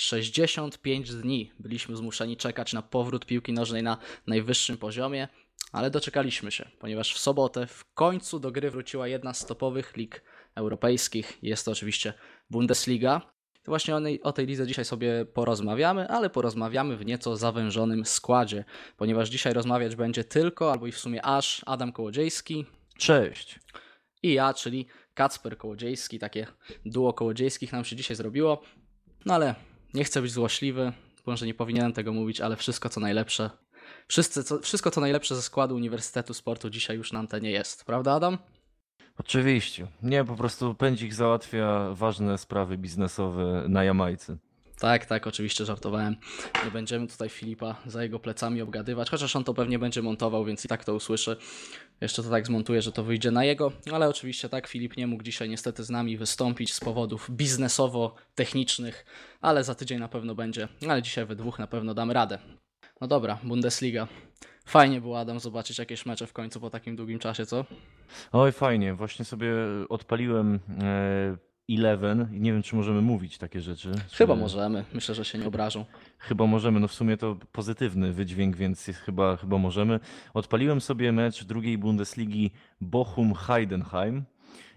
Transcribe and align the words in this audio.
65 0.00 1.14
dni 1.14 1.52
byliśmy 1.58 1.96
zmuszeni 1.96 2.36
czekać 2.36 2.72
na 2.72 2.82
powrót 2.82 3.26
piłki 3.26 3.52
nożnej 3.52 3.82
na 3.82 3.98
najwyższym 4.26 4.78
poziomie, 4.78 5.28
ale 5.72 5.90
doczekaliśmy 5.90 6.50
się, 6.50 6.70
ponieważ 6.78 7.14
w 7.14 7.18
sobotę 7.18 7.66
w 7.66 7.84
końcu 7.94 8.40
do 8.40 8.50
gry 8.50 8.70
wróciła 8.70 9.08
jedna 9.08 9.34
z 9.34 9.46
topowych 9.46 9.96
lig 9.96 10.22
europejskich. 10.54 11.38
Jest 11.42 11.64
to 11.64 11.70
oczywiście 11.70 12.14
Bundesliga. 12.50 13.20
To 13.62 13.70
właśnie 13.70 13.96
o, 13.96 14.00
o 14.22 14.32
tej 14.32 14.46
lidze 14.46 14.66
dzisiaj 14.66 14.84
sobie 14.84 15.24
porozmawiamy, 15.24 16.08
ale 16.08 16.30
porozmawiamy 16.30 16.96
w 16.96 17.06
nieco 17.06 17.36
zawężonym 17.36 18.06
składzie, 18.06 18.64
ponieważ 18.96 19.28
dzisiaj 19.28 19.52
rozmawiać 19.52 19.96
będzie 19.96 20.24
tylko, 20.24 20.72
albo 20.72 20.86
i 20.86 20.92
w 20.92 20.98
sumie 20.98 21.24
aż 21.24 21.62
Adam 21.66 21.92
Kołodziejski. 21.92 22.66
Cześć. 22.98 23.58
I 24.22 24.32
ja, 24.32 24.54
czyli 24.54 24.86
Kacper 25.14 25.58
Kołodziejski. 25.58 26.18
Takie 26.18 26.46
duo 26.86 27.12
kołodziejskich 27.12 27.72
nam 27.72 27.84
się 27.84 27.96
dzisiaj 27.96 28.16
zrobiło. 28.16 28.62
No 29.26 29.34
ale 29.34 29.54
nie 29.94 30.04
chcę 30.04 30.22
być 30.22 30.32
złośliwy, 30.32 30.92
może 31.26 31.46
nie 31.46 31.54
powinienem 31.54 31.92
tego 31.92 32.12
mówić, 32.12 32.40
ale 32.40 32.56
wszystko 32.56 32.88
co 32.88 33.00
najlepsze. 33.00 33.50
Wszyscy, 34.08 34.44
co, 34.44 34.58
wszystko 34.58 34.90
co 34.90 35.00
najlepsze 35.00 35.36
ze 35.36 35.42
składu 35.42 35.74
Uniwersytetu 35.74 36.34
Sportu 36.34 36.70
dzisiaj 36.70 36.96
już 36.96 37.12
na 37.12 37.18
antenie 37.18 37.50
jest. 37.50 37.84
Prawda 37.84 38.12
Adam? 38.12 38.38
Oczywiście. 39.18 39.86
Nie, 40.02 40.24
po 40.24 40.36
prostu 40.36 40.74
pędzik 40.74 41.14
załatwia 41.14 41.90
ważne 41.94 42.38
sprawy 42.38 42.78
biznesowe 42.78 43.64
na 43.68 43.84
Jamajce. 43.84 44.36
Tak, 44.80 45.06
tak, 45.06 45.26
oczywiście 45.26 45.64
żartowałem. 45.64 46.16
Nie 46.64 46.70
będziemy 46.70 47.06
tutaj 47.06 47.28
Filipa 47.28 47.76
za 47.86 48.02
jego 48.02 48.18
plecami 48.18 48.62
obgadywać, 48.62 49.10
chociaż 49.10 49.36
on 49.36 49.44
to 49.44 49.54
pewnie 49.54 49.78
będzie 49.78 50.02
montował, 50.02 50.44
więc 50.44 50.64
i 50.64 50.68
tak 50.68 50.84
to 50.84 50.94
usłyszy. 50.94 51.36
Jeszcze 52.00 52.22
to 52.22 52.30
tak 52.30 52.46
zmontuję, 52.46 52.82
że 52.82 52.92
to 52.92 53.04
wyjdzie 53.04 53.30
na 53.30 53.44
jego, 53.44 53.72
ale 53.92 54.08
oczywiście 54.08 54.48
tak, 54.48 54.66
Filip 54.66 54.96
nie 54.96 55.06
mógł 55.06 55.22
dzisiaj 55.22 55.48
niestety 55.48 55.84
z 55.84 55.90
nami 55.90 56.16
wystąpić 56.16 56.74
z 56.74 56.80
powodów 56.80 57.30
biznesowo-technicznych, 57.30 59.04
ale 59.40 59.64
za 59.64 59.74
tydzień 59.74 59.98
na 59.98 60.08
pewno 60.08 60.34
będzie, 60.34 60.68
ale 60.88 61.02
dzisiaj 61.02 61.26
we 61.26 61.36
dwóch 61.36 61.58
na 61.58 61.66
pewno 61.66 61.94
damy 61.94 62.14
radę. 62.14 62.38
No 63.00 63.06
dobra, 63.06 63.38
Bundesliga. 63.44 64.08
Fajnie 64.66 65.00
było, 65.00 65.20
Adam, 65.20 65.40
zobaczyć 65.40 65.78
jakieś 65.78 66.06
mecze 66.06 66.26
w 66.26 66.32
końcu 66.32 66.60
po 66.60 66.70
takim 66.70 66.96
długim 66.96 67.18
czasie, 67.18 67.46
co? 67.46 67.64
Oj, 68.32 68.52
fajnie. 68.52 68.94
Właśnie 68.94 69.24
sobie 69.24 69.52
odpaliłem 69.88 70.60
e, 70.82 71.49
Eleven 71.70 72.28
nie 72.32 72.52
wiem, 72.52 72.62
czy 72.62 72.76
możemy 72.76 73.02
mówić 73.02 73.38
takie 73.38 73.60
rzeczy. 73.60 73.92
Chyba 74.12 74.36
możemy. 74.36 74.84
Myślę, 74.92 75.14
że 75.14 75.24
się 75.24 75.38
nie 75.38 75.46
obrażą. 75.46 75.84
Chyba 76.18 76.46
możemy. 76.46 76.80
No 76.80 76.88
w 76.88 76.94
sumie 76.94 77.16
to 77.16 77.36
pozytywny 77.52 78.12
wydźwięk, 78.12 78.56
więc 78.56 78.84
chyba, 78.84 79.36
chyba 79.36 79.58
możemy. 79.58 80.00
Odpaliłem 80.34 80.80
sobie 80.80 81.12
mecz 81.12 81.44
drugiej 81.44 81.78
Bundesligi 81.78 82.50
Bochum-Heidenheim. 82.82 84.22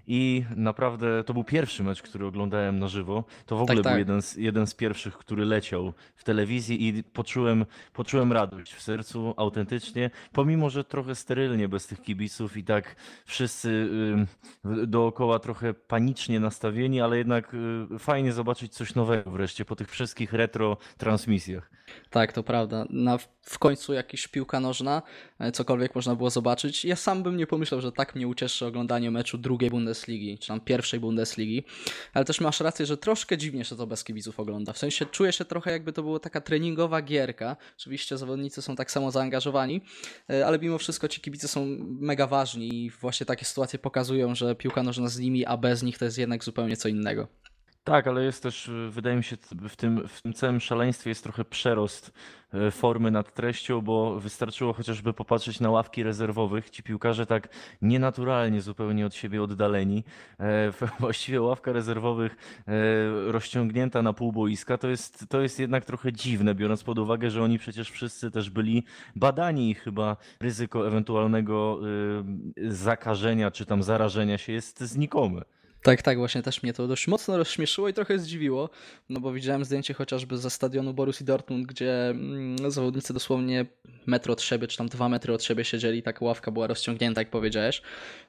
I 0.08 0.46
naprawdę 0.56 1.24
to 1.24 1.34
był 1.34 1.44
pierwszy 1.44 1.84
mecz, 1.84 2.02
który 2.02 2.26
oglądałem 2.26 2.80
na 2.80 2.88
żywo. 2.88 3.24
To 3.46 3.58
w 3.58 3.62
ogóle 3.62 3.76
tak, 3.76 3.84
tak. 3.84 3.94
był 3.94 4.00
jeden 4.00 4.22
z, 4.22 4.36
jeden 4.36 4.68
z 4.68 4.74
pierwszych, 4.74 5.18
który 5.18 5.46
leciał 5.46 5.94
w 6.16 6.24
telewizji 6.24 6.88
i 6.88 7.04
poczułem, 7.04 7.66
poczułem 7.94 8.32
radość 8.32 8.74
w 8.74 8.82
sercu, 8.82 9.34
autentycznie. 9.38 10.10
Pomimo, 10.32 10.70
że 10.70 10.84
trochę 10.84 11.16
sterylnie 11.16 11.68
bez 11.68 11.88
tych 11.88 12.02
kibiców 12.02 12.58
i 12.58 12.64
tak 12.64 12.96
wszyscy 13.26 13.90
dookoła 14.88 15.40
trochę 15.40 15.74
panicznie 15.74 16.40
nastawieni, 16.40 17.02
ale 17.02 17.18
jednak 17.18 17.54
y, 17.96 18.00
fajnie 18.00 18.34
zobaczyć 18.34 18.74
coś 18.74 18.96
nowego 18.96 19.32
wreszcie 19.32 19.66
po 19.66 19.76
tych 19.76 19.90
wszystkich 19.90 20.34
retro 20.34 20.78
transmisjach. 20.98 21.72
Tak, 22.10 22.34
to 22.34 22.44
prawda. 22.44 22.86
Na, 22.90 23.18
w 23.42 23.60
końcu 23.60 23.94
jakaś 23.94 24.28
piłka 24.28 24.60
nożna, 24.60 25.02
e, 25.40 25.52
cokolwiek 25.52 25.96
można 25.96 26.16
było 26.16 26.30
zobaczyć. 26.30 26.86
Ja 26.86 26.96
sam 26.96 27.24
bym 27.24 27.38
nie 27.38 27.48
pomyślał, 27.48 27.82
że 27.82 27.92
tak 27.92 28.16
mnie 28.16 28.28
ucieszy 28.28 28.66
oglądanie 28.66 29.12
meczu 29.12 29.38
drugiej 29.38 29.70
Bundesligi, 29.70 30.38
czy 30.38 30.48
tam 30.48 30.62
pierwszej 30.62 31.00
Bundesligi, 31.00 31.64
ale 32.14 32.26
też 32.26 32.42
masz 32.42 32.60
rację, 32.60 32.86
że 32.86 32.98
troszkę 32.98 33.38
dziwnie 33.38 33.66
się 33.66 33.76
to 33.76 33.88
bez 33.88 34.04
kibiców 34.04 34.40
ogląda. 34.40 34.74
W 34.74 34.78
sensie 34.78 35.06
czuję 35.06 35.32
się 35.34 35.46
trochę 35.46 35.72
jakby 35.72 35.94
to 35.94 36.04
była 36.04 36.20
taka 36.20 36.42
treningowa 36.42 37.02
gierka. 37.02 37.56
Oczywiście 37.78 38.18
zawodnicy 38.18 38.62
są 38.62 38.76
tak 38.76 38.92
samo 38.92 39.12
zaangażowani, 39.12 39.82
e, 40.30 40.46
ale 40.48 40.60
mimo 40.60 40.78
wszystko 40.78 41.08
ci 41.08 41.22
kibice 41.22 41.48
są 41.48 41.66
mega 41.80 42.28
ważni 42.28 42.86
i 42.86 42.90
właśnie 42.90 43.26
takie 43.26 43.46
sytuacje 43.46 43.80
pokazują, 43.80 44.36
że 44.36 44.56
piłka 44.56 44.84
nożna 44.84 45.10
z 45.10 45.20
nimi, 45.20 45.46
a 45.46 45.58
bez 45.58 45.84
nich 45.84 45.98
to 45.98 46.06
jest 46.06 46.18
jednak 46.18 46.44
zupełnie 46.44 46.78
co 46.78 46.88
innego. 46.88 47.28
Tak, 47.84 48.08
ale 48.08 48.24
jest 48.24 48.44
też, 48.44 48.68
y, 48.68 48.90
wydaje 48.90 49.16
mi 49.16 49.24
się, 49.24 49.38
w 49.70 49.76
tym, 49.76 50.08
w 50.08 50.22
tym 50.22 50.34
całym 50.34 50.60
szaleństwie 50.60 51.10
jest 51.10 51.24
trochę 51.24 51.46
przerost 51.46 52.14
y, 52.54 52.72
formy 52.72 53.12
nad 53.12 53.34
treścią, 53.34 53.82
bo 53.82 54.20
wystarczyło 54.20 54.74
chociażby 54.74 55.14
popatrzeć 55.14 55.60
na 55.60 55.72
ławki 55.72 56.04
rezerwowych. 56.04 56.70
Ci 56.70 56.84
piłkarze 56.84 57.26
tak 57.26 57.50
nienaturalnie 57.82 58.62
zupełnie 58.62 59.06
od 59.06 59.16
siebie 59.16 59.44
oddaleni. 59.44 60.04
E, 60.40 60.72
właściwie 61.00 61.42
ławka 61.42 61.72
rezerwowych 61.72 62.36
e, 62.68 63.32
rozciągnięta 63.32 64.02
na 64.02 64.14
pół 64.14 64.32
boiska 64.32 64.78
to 64.78 64.88
jest, 64.88 65.26
to 65.30 65.42
jest 65.42 65.60
jednak 65.60 65.86
trochę 65.86 66.14
dziwne, 66.14 66.56
biorąc 66.56 66.84
pod 66.84 67.00
uwagę, 67.00 67.30
że 67.30 67.44
oni 67.44 67.60
przecież 67.60 67.92
wszyscy 67.92 68.32
też 68.32 68.50
byli 68.50 68.84
badani 69.16 69.70
i 69.70 69.74
chyba 69.74 70.18
ryzyko 70.40 70.88
ewentualnego 70.88 71.80
y, 72.58 72.76
zakażenia 72.76 73.52
czy 73.52 73.66
tam 73.66 73.84
zarażenia 73.84 74.38
się 74.38 74.54
jest 74.54 74.82
znikome. 74.82 75.42
Tak, 75.84 76.02
tak, 76.02 76.18
właśnie 76.18 76.42
też 76.42 76.64
mnie 76.64 76.74
to 76.74 76.88
dość 76.88 77.08
mocno 77.08 77.38
rozśmieszyło 77.38 77.90
i 77.90 77.94
trochę 77.94 78.20
zdziwiło, 78.20 78.70
no 79.10 79.20
bo 79.20 79.34
widziałem 79.34 79.66
zdjęcie 79.66 79.94
chociażby 79.94 80.38
ze 80.38 80.50
stadionu 80.50 80.94
Borussii 80.94 81.26
Dortmund, 81.26 81.68
gdzie 81.68 82.10
mm, 82.10 82.72
zawodnicy 82.72 83.14
dosłownie 83.14 83.66
metr 84.06 84.32
od 84.32 84.42
siebie, 84.42 84.68
czy 84.68 84.78
tam 84.78 84.90
dwa 84.90 85.10
metry 85.10 85.34
od 85.34 85.44
siebie 85.44 85.66
siedzieli, 85.66 86.04
taka 86.04 86.26
ławka 86.26 86.52
była 86.52 86.68
rozciągnięta, 86.68 87.22
jak 87.22 87.30
powiedziałeś. 87.30 87.82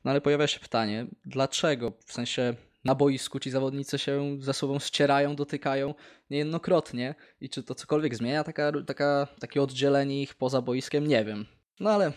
No 0.04 0.10
ale 0.10 0.20
pojawia 0.20 0.47
się 0.47 0.60
pytanie, 0.60 1.06
dlaczego? 1.26 1.92
W 2.06 2.12
sensie 2.12 2.54
na 2.84 2.94
boisku 2.94 3.41
ci 3.41 3.50
zawodnicy 3.50 3.98
się 3.98 4.36
ze 4.41 4.54
sobą 4.54 4.78
ścierają, 4.78 5.36
dotykają 5.36 5.94
niejednokrotnie 6.31 7.15
i 7.41 7.50
czy 7.50 7.62
to 7.62 7.75
cokolwiek 7.75 8.15
zmienia, 8.15 8.44
taka, 8.44 8.72
taka, 8.86 9.26
takie 9.41 9.62
oddzielenie 9.62 10.22
ich 10.22 10.34
poza 10.34 10.62
boiskiem, 10.62 11.06
nie 11.06 11.25
wiem. 11.25 11.47
No 11.81 11.91
ale 11.91 12.12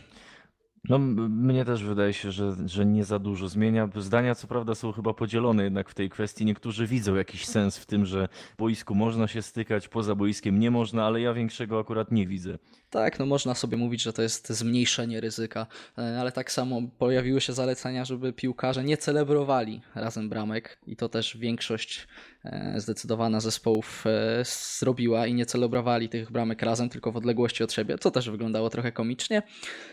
no, 0.89 0.97
mnie 1.29 1.65
też 1.65 1.83
wydaje 1.83 2.13
się, 2.13 2.31
że, 2.31 2.55
że 2.65 2.85
nie 2.85 3.05
za 3.05 3.19
dużo 3.19 3.47
zmienia. 3.49 3.89
Zdania 3.95 4.35
co 4.35 4.47
prawda 4.47 4.75
są 4.75 4.91
chyba 4.91 5.13
podzielone 5.13 5.63
jednak 5.63 5.89
w 5.89 5.93
tej 5.93 6.09
kwestii. 6.09 6.45
Niektórzy 6.45 6.87
widzą 6.87 7.15
jakiś 7.15 7.45
sens 7.45 7.77
w 7.77 7.85
tym, 7.85 8.05
że 8.05 8.29
w 8.53 8.57
boisku 8.57 8.95
można 8.95 9.27
się 9.27 9.41
stykać, 9.41 9.87
poza 9.87 10.15
boiskiem 10.15 10.59
nie 10.59 10.71
można, 10.71 11.05
ale 11.05 11.21
ja 11.21 11.33
większego 11.33 11.79
akurat 11.79 12.11
nie 12.11 12.27
widzę. 12.27 12.57
Tak, 12.89 13.19
no 13.19 13.25
można 13.25 13.55
sobie 13.55 13.77
mówić, 13.77 14.01
że 14.01 14.13
to 14.13 14.21
jest 14.21 14.49
zmniejszenie 14.49 15.21
ryzyka, 15.21 15.67
e, 15.97 16.19
ale 16.19 16.31
tak 16.31 16.51
samo 16.51 16.81
pojawiły 16.97 17.41
się 17.41 17.53
zalecenia, 17.53 18.05
żeby 18.05 18.33
piłkarze 18.33 18.83
nie 18.83 18.97
celebrowali 18.97 19.81
razem 19.95 20.29
bramek 20.29 20.77
i 20.87 20.95
to 20.95 21.09
też 21.09 21.37
większość 21.37 22.07
e, 22.43 22.73
zdecydowana 22.77 23.39
zespołów 23.39 24.03
e, 24.07 24.43
zrobiła 24.79 25.27
i 25.27 25.33
nie 25.33 25.45
celebrowali 25.45 26.09
tych 26.09 26.31
bramek 26.31 26.61
razem, 26.61 26.89
tylko 26.89 27.11
w 27.11 27.17
odległości 27.17 27.63
od 27.63 27.73
siebie, 27.73 27.97
co 27.97 28.11
też 28.11 28.29
wyglądało 28.29 28.69
trochę 28.69 28.91
komicznie, 28.91 29.41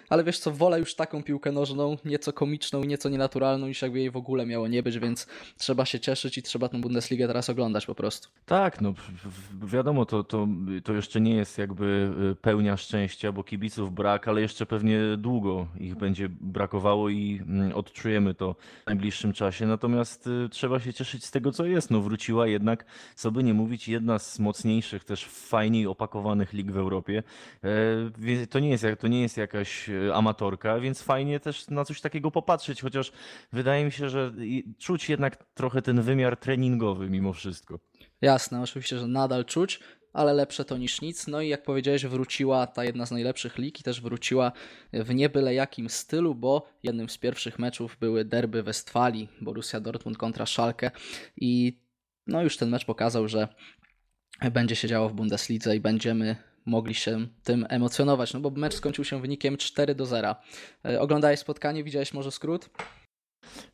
ale 0.09 0.25
wiesz 0.25 0.38
co, 0.38 0.50
wolę 0.50 0.78
już 0.78 0.94
taką 0.94 1.22
piłkę 1.22 1.53
nożną, 1.53 1.97
nieco 2.05 2.32
komiczną 2.32 2.82
i 2.82 2.88
nieco 2.88 3.09
nienaturalną, 3.09 3.66
niż 3.66 3.82
jakby 3.82 3.99
jej 3.99 4.11
w 4.11 4.16
ogóle 4.16 4.47
miało 4.47 4.69
nie 4.69 4.82
być, 4.82 4.99
więc 4.99 5.26
trzeba 5.59 5.84
się 5.84 6.00
cieszyć 6.00 6.38
i 6.38 6.43
trzeba 6.43 6.69
tę 6.69 6.81
Bundesligę 6.81 7.26
teraz 7.26 7.50
oglądać 7.50 7.87
po 7.87 7.94
prostu. 7.94 8.28
Tak, 8.47 8.81
no 8.81 8.94
wiadomo, 9.65 10.06
to, 10.06 10.25
to, 10.25 10.49
to 10.84 10.93
jeszcze 10.93 11.21
nie 11.21 11.34
jest 11.34 11.59
jakby 11.59 12.15
pełnia 12.43 12.76
szczęścia, 12.84 13.33
bo 13.33 13.45
kibiców 13.45 13.95
brak, 13.95 14.28
ale 14.28 14.41
jeszcze 14.41 14.67
pewnie 14.67 15.00
długo 15.19 15.67
ich 15.81 15.95
będzie 15.95 16.28
brakowało 16.28 17.09
i 17.09 17.41
mm, 17.43 17.72
odczujemy 17.72 18.34
to 18.34 18.55
w 18.83 18.87
najbliższym 18.87 19.33
czasie. 19.33 19.67
Natomiast 19.67 20.27
y, 20.27 20.49
trzeba 20.49 20.81
się 20.81 20.93
cieszyć 20.93 21.25
z 21.25 21.31
tego, 21.31 21.53
co 21.53 21.65
jest. 21.65 21.91
No 21.91 22.00
wróciła 22.00 22.47
jednak, 22.47 22.84
co 23.15 23.31
by 23.31 23.44
nie 23.44 23.55
mówić, 23.55 23.89
jedna 23.89 24.19
z 24.19 24.39
mocniejszych, 24.39 25.05
też 25.05 25.25
fajniej 25.25 25.87
opakowanych 25.87 26.53
lig 26.53 26.73
w 26.73 26.77
Europie. 26.77 27.23
E, 27.65 28.47
to 28.47 28.59
nie 28.59 28.71
jest, 28.71 28.84
to 28.99 29.09
nie 29.09 29.23
jest 29.23 29.37
jakaś 29.37 29.89
y, 29.89 30.15
amatorka, 30.15 30.81
więc 30.81 31.03
fajnie 31.03 31.41
też 31.41 31.69
na 31.69 31.84
coś 31.84 32.00
takiego 32.00 32.31
popatrzeć, 32.31 32.83
chociaż 32.83 33.12
wydaje 33.53 33.84
mi 33.84 33.93
się, 33.93 34.09
że 34.09 34.33
czuć 34.78 35.09
jednak 35.09 35.44
trochę 35.55 35.83
ten 35.83 36.03
wymiar 36.03 36.37
treningowy 36.37 37.11
mimo 37.11 37.33
wszystko. 37.33 37.78
Jasne, 38.21 38.62
oczywiście, 38.62 38.99
że 38.99 39.06
nadal 39.06 39.44
czuć, 39.44 39.81
ale 40.15 40.33
lepsze 40.33 40.65
to 40.65 40.77
niż 40.77 41.00
nic. 41.00 41.27
No 41.27 41.41
i 41.41 41.49
jak 41.49 41.62
powiedziałeś, 41.62 42.06
wróciła 42.06 42.67
ta 42.67 42.85
jedna 42.85 43.06
z 43.06 43.11
najlepszych 43.11 43.59
lig 43.59 43.81
i 43.81 43.83
też 43.83 44.00
wróciła 44.00 44.53
w 44.93 45.15
niebyle 45.15 45.55
jakim 45.55 45.88
stylu, 45.88 46.35
bo 46.35 46.67
jednym 46.83 47.09
z 47.09 47.19
pierwszych 47.19 47.59
meczów 47.59 47.97
były 48.00 48.25
derby 48.25 48.62
Westfalii, 48.62 49.29
Borussia 49.41 49.81
Dortmund 49.81 50.19
kontra 50.19 50.47
Schalke 50.47 50.91
i 51.37 51.79
no 52.27 52.43
już 52.43 52.56
ten 52.56 52.69
mecz 52.69 52.85
pokazał, 52.85 53.29
że 53.29 53.49
będzie 54.53 54.77
się 54.77 54.88
działo 54.88 55.09
w 55.09 55.15
Bundeslidze 55.15 55.77
i 55.77 55.81
będziemy 55.81 56.37
mogli 56.67 56.94
się 56.94 57.27
tym 57.43 57.67
emocjonować, 57.69 58.35
no 58.35 58.41
bo 58.41 58.50
mecz 58.50 58.75
skończył 58.75 59.05
się 59.05 59.21
wynikiem 59.21 59.56
4 59.56 59.94
do 59.94 60.06
0. 60.06 60.37
E, 60.85 61.00
oglądałeś 61.00 61.41
spotkanie, 61.41 61.85
widziałeś 61.85 62.15
może 62.15 62.31
skrót? 62.31 62.71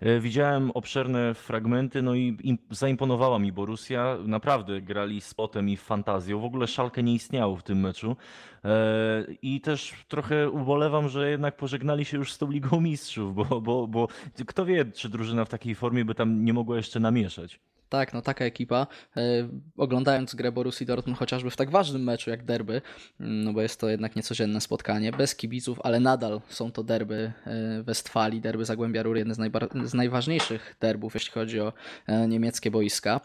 E, 0.00 0.20
widziałem 0.20 0.70
obszerne 0.70 1.34
fragmenty, 1.34 2.02
no 2.02 2.14
i 2.14 2.58
zaimponowała 2.70 3.38
mi 3.38 3.52
Borussia. 3.52 4.16
Naprawdę 4.24 4.80
grali 4.80 5.20
z 5.20 5.34
potem 5.34 5.68
i 5.68 5.76
fantazją. 5.76 6.40
W 6.40 6.44
ogóle 6.44 6.66
szalkę 6.66 7.02
nie 7.02 7.14
istniało 7.14 7.56
w 7.56 7.62
tym 7.62 7.80
meczu. 7.80 8.16
E, 8.64 9.24
I 9.42 9.60
też 9.60 9.94
trochę 10.08 10.50
ubolewam, 10.50 11.08
że 11.08 11.30
jednak 11.30 11.56
pożegnali 11.56 12.04
się 12.04 12.16
już 12.16 12.32
z 12.32 12.38
tą 12.38 12.50
Ligą 12.50 12.80
Mistrzów, 12.80 13.34
bo, 13.34 13.60
bo, 13.60 13.86
bo 13.86 14.08
kto 14.46 14.64
wie, 14.64 14.84
czy 14.84 15.08
drużyna 15.08 15.44
w 15.44 15.48
takiej 15.48 15.74
formie 15.74 16.04
by 16.04 16.14
tam 16.14 16.44
nie 16.44 16.52
mogła 16.52 16.76
jeszcze 16.76 17.00
namieszać. 17.00 17.60
Tak, 17.90 18.14
no 18.14 18.22
taka 18.22 18.44
ekipa. 18.44 18.86
E, 19.16 19.48
oglądając 19.76 20.34
grę 20.34 20.52
Borussii 20.52 20.86
Dortmund 20.86 21.18
chociażby 21.18 21.50
w 21.50 21.56
tak 21.56 21.70
ważnym 21.70 22.04
meczu 22.04 22.30
jak 22.30 22.44
derby, 22.44 22.82
mm, 23.20 23.44
no 23.44 23.52
bo 23.52 23.62
jest 23.62 23.80
to 23.80 23.88
jednak 23.88 24.16
niecodzienne 24.16 24.60
spotkanie, 24.60 25.12
bez 25.12 25.34
kibiców, 25.36 25.80
ale 25.82 26.00
nadal 26.00 26.40
są 26.48 26.72
to 26.72 26.82
derby 26.82 27.32
e, 27.46 27.82
Westfalii, 27.82 28.40
derby 28.40 28.64
Zagłębia 28.64 29.02
Rury, 29.02 29.18
jedne 29.18 29.34
z, 29.34 29.38
z 29.84 29.94
najważniejszych 29.94 30.76
derbów, 30.80 31.14
jeśli 31.14 31.32
chodzi 31.32 31.60
o 31.60 31.72
e, 32.06 32.28
niemieckie 32.28 32.70
boiska. 32.70 33.20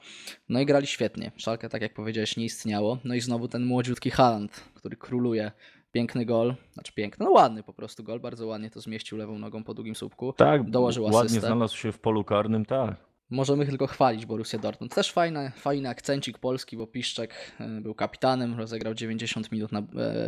No 0.49 0.59
i 0.59 0.65
grali 0.65 0.87
świetnie. 0.87 1.31
Szalkę, 1.37 1.69
tak 1.69 1.81
jak 1.81 1.93
powiedziałeś, 1.93 2.37
nie 2.37 2.45
istniało. 2.45 2.97
No 3.03 3.15
i 3.15 3.21
znowu 3.21 3.47
ten 3.47 3.65
młodziutki 3.65 4.11
Haaland, 4.11 4.51
który 4.75 4.97
króluje 4.97 5.51
Piękny 5.95 6.25
gol, 6.25 6.55
znaczy 6.73 6.93
piękny, 6.93 7.25
no 7.25 7.31
ładny 7.31 7.63
po 7.63 7.73
prostu 7.73 8.03
gol, 8.03 8.19
bardzo 8.19 8.47
ładnie 8.47 8.69
to 8.69 8.81
zmieścił 8.81 9.17
lewą 9.17 9.39
nogą 9.39 9.63
po 9.63 9.73
długim 9.73 9.95
słupku. 9.95 10.33
Tak, 10.33 10.69
dołożył 10.69 11.03
ładnie 11.03 11.19
asystę. 11.19 11.47
znalazł 11.47 11.77
się 11.77 11.91
w 11.91 11.99
polu 11.99 12.23
karnym, 12.23 12.65
tak. 12.65 12.95
Możemy 13.29 13.65
tylko 13.65 13.87
chwalić 13.87 14.25
Borussię 14.25 14.59
Dortmund. 14.59 14.95
Też 14.95 15.11
fajny, 15.11 15.51
fajny 15.55 15.89
akcencik 15.89 16.37
polski, 16.37 16.77
bo 16.77 16.87
Piszczek 16.87 17.51
e, 17.59 17.81
był 17.81 17.95
kapitanem, 17.95 18.57
rozegrał 18.57 18.93
90 18.93 19.51
minut, 19.51 19.71
na, 19.71 19.83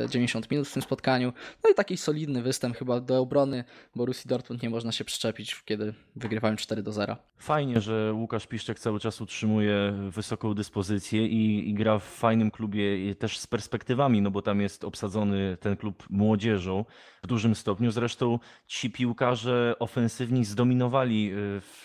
90 0.10 0.46
e, 0.46 0.48
minut 0.52 0.68
w 0.68 0.74
tym 0.74 0.82
spotkaniu. 0.82 1.34
No 1.64 1.70
i 1.70 1.74
taki 1.74 1.98
solidny 1.98 2.42
występ 2.42 2.78
chyba 2.78 3.00
do 3.00 3.20
obrony 3.20 3.64
Borussii 3.96 4.28
Dortmund 4.28 4.64
nie 4.64 4.70
można 4.70 4.92
się 4.92 5.06
przyczepić, 5.06 5.64
kiedy 5.66 5.94
wygrywają 6.16 6.56
4 6.56 6.84
do 6.84 6.92
0. 6.92 7.18
Fajnie, 7.38 7.82
że 7.82 8.14
Łukasz 8.14 8.48
Piszczek 8.48 8.80
cały 8.80 9.00
czas 9.00 9.22
utrzymuje 9.22 9.94
wysoką 10.10 10.54
dyspozycję 10.54 11.28
i, 11.28 11.70
i 11.70 11.74
gra 11.74 12.00
w 12.00 12.04
fajnym 12.04 12.52
klubie 12.52 13.16
też 13.16 13.40
z 13.40 13.48
perspektywami, 13.48 14.22
no 14.22 14.32
bo 14.32 14.42
tam 14.42 14.62
jest 14.62 14.84
obsadzony 14.84 15.58
ten 15.60 15.78
klub 15.78 16.04
młodzieżą 16.10 16.86
w 17.24 17.28
dużym 17.28 17.56
stopniu. 17.56 17.92
Zresztą 17.92 18.40
ci 18.68 18.92
piłkarze 18.92 19.76
ofensywni 19.80 20.46
zdominowali 20.46 21.32
e, 21.32 21.36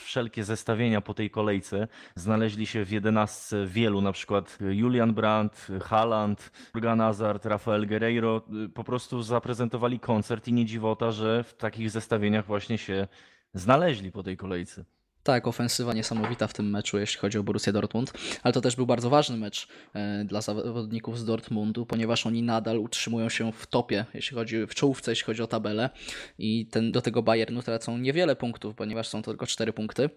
wszelkie 0.04 0.44
zestawienia 0.44 1.01
po 1.02 1.14
tej 1.14 1.30
kolejce. 1.30 1.88
Znaleźli 2.14 2.66
się 2.66 2.84
w 2.84 2.90
jedenastce 2.90 3.66
wielu, 3.66 4.00
na 4.00 4.12
przykład 4.12 4.58
Julian 4.60 5.14
Brandt, 5.14 5.68
Haaland, 5.82 6.50
Morgan 6.74 6.98
Hazard, 6.98 7.46
Rafael 7.46 7.86
Guerreiro. 7.86 8.42
Po 8.74 8.84
prostu 8.84 9.22
zaprezentowali 9.22 10.00
koncert 10.00 10.48
i 10.48 10.52
nie 10.52 10.64
dziwota, 10.64 11.10
że 11.10 11.44
w 11.44 11.54
takich 11.54 11.90
zestawieniach 11.90 12.46
właśnie 12.46 12.78
się 12.78 13.08
znaleźli 13.54 14.12
po 14.12 14.22
tej 14.22 14.36
kolejce. 14.36 14.84
Tak, 15.22 15.46
ofensywa 15.46 15.92
niesamowita 15.92 16.46
w 16.46 16.52
tym 16.52 16.70
meczu, 16.70 16.98
jeśli 16.98 17.20
chodzi 17.20 17.38
o 17.38 17.42
Borussię 17.42 17.72
Dortmund, 17.72 18.12
ale 18.42 18.54
to 18.54 18.60
też 18.60 18.76
był 18.76 18.86
bardzo 18.86 19.10
ważny 19.10 19.36
mecz 19.36 19.68
e, 19.94 20.24
dla 20.24 20.40
zawodników 20.40 21.18
z 21.18 21.24
Dortmundu, 21.24 21.86
ponieważ 21.86 22.26
oni 22.26 22.42
nadal 22.42 22.78
utrzymują 22.78 23.28
się 23.28 23.52
w 23.52 23.66
topie, 23.66 24.04
jeśli 24.14 24.36
chodzi 24.36 24.66
w 24.66 24.74
czołówce, 24.74 25.12
jeśli 25.12 25.24
chodzi 25.24 25.42
o 25.42 25.46
tabelę 25.46 25.90
i 26.38 26.66
ten, 26.66 26.92
do 26.92 27.02
tego 27.02 27.22
Bayernu 27.22 27.62
tracą 27.62 27.98
niewiele 27.98 28.36
punktów, 28.36 28.74
ponieważ 28.74 29.08
są 29.08 29.22
to 29.22 29.30
tylko 29.30 29.46
4 29.46 29.72
punkty. 29.72 30.10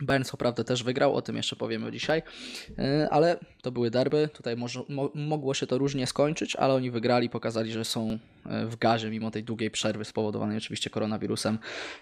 Bayern 0.00 0.24
co 0.24 0.64
też 0.64 0.82
wygrał, 0.82 1.14
o 1.14 1.22
tym 1.22 1.36
jeszcze 1.36 1.56
powiemy 1.56 1.92
dzisiaj, 1.92 2.22
e, 2.78 3.08
ale 3.10 3.36
to 3.62 3.72
były 3.72 3.90
derby, 3.90 4.28
tutaj 4.32 4.56
może, 4.56 4.82
mo, 4.88 5.10
mogło 5.14 5.54
się 5.54 5.66
to 5.66 5.78
różnie 5.78 6.06
skończyć, 6.06 6.56
ale 6.56 6.74
oni 6.74 6.90
wygrali, 6.90 7.30
pokazali, 7.30 7.72
że 7.72 7.84
są 7.84 8.18
e, 8.46 8.66
w 8.66 8.76
gazie 8.76 9.10
mimo 9.10 9.30
tej 9.30 9.44
długiej 9.44 9.70
przerwy 9.70 10.04
spowodowanej 10.04 10.58
oczywiście 10.58 10.90
koronawirusem, 10.90 11.58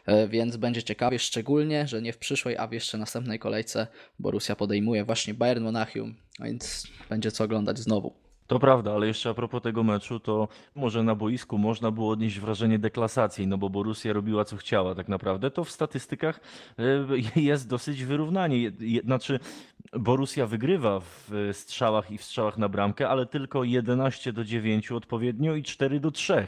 e, 0.07 0.29
więc 0.29 0.57
będzie 0.57 0.83
ciekawie, 0.83 1.19
szczególnie, 1.19 1.87
że 1.87 2.03
nie 2.03 2.13
w 2.13 2.19
przyszłej, 2.19 2.57
a 2.57 2.67
w 2.67 2.73
jeszcze 2.73 2.99
następnej 2.99 3.39
kolejce 3.39 3.87
Borussia 4.19 4.57
podejmuje 4.57 5.05
właśnie 5.05 5.35
Bayern 5.35 5.65
Monachium, 5.65 6.15
więc 6.41 6.87
będzie 7.09 7.33
co 7.33 7.45
oglądać 7.45 7.79
znowu. 7.79 8.26
To 8.47 8.59
prawda, 8.59 8.95
ale 8.95 9.07
jeszcze 9.07 9.31
a 9.31 9.35
propos 9.35 9.63
tego 9.63 9.83
meczu, 9.83 10.21
to 10.21 10.49
może 10.75 11.03
na 11.03 11.15
boisku 11.15 11.59
można 11.59 11.91
było 11.91 12.11
odnieść 12.11 12.41
wrażenie 12.41 12.79
deklasacji, 12.79 13.47
no 13.47 13.59
bo 13.59 13.71
Borussia 13.71 14.13
robiła 14.13 14.45
co 14.45 14.57
chciała 14.57 14.95
tak 14.95 15.09
naprawdę. 15.09 15.51
To 15.51 15.65
w 15.65 15.71
statystykach 15.71 16.41
e, 16.79 17.41
jest 17.41 17.69
dosyć 17.69 18.05
wyrównanie. 18.05 18.73
Znaczy, 19.05 19.41
Borussia 19.93 20.47
wygrywa 20.47 21.01
w 21.01 21.31
strzałach 21.53 22.11
i 22.11 22.19
w 22.19 22.25
strzałach 22.25 22.59
na 22.59 22.69
bramkę, 22.69 23.09
ale 23.09 23.27
tylko 23.27 23.65
11 23.65 24.33
do 24.33 24.45
9 24.45 24.93
odpowiednio 24.93 25.55
i 25.55 25.63
4 25.63 26.01
do 26.01 26.11
3. 26.11 26.47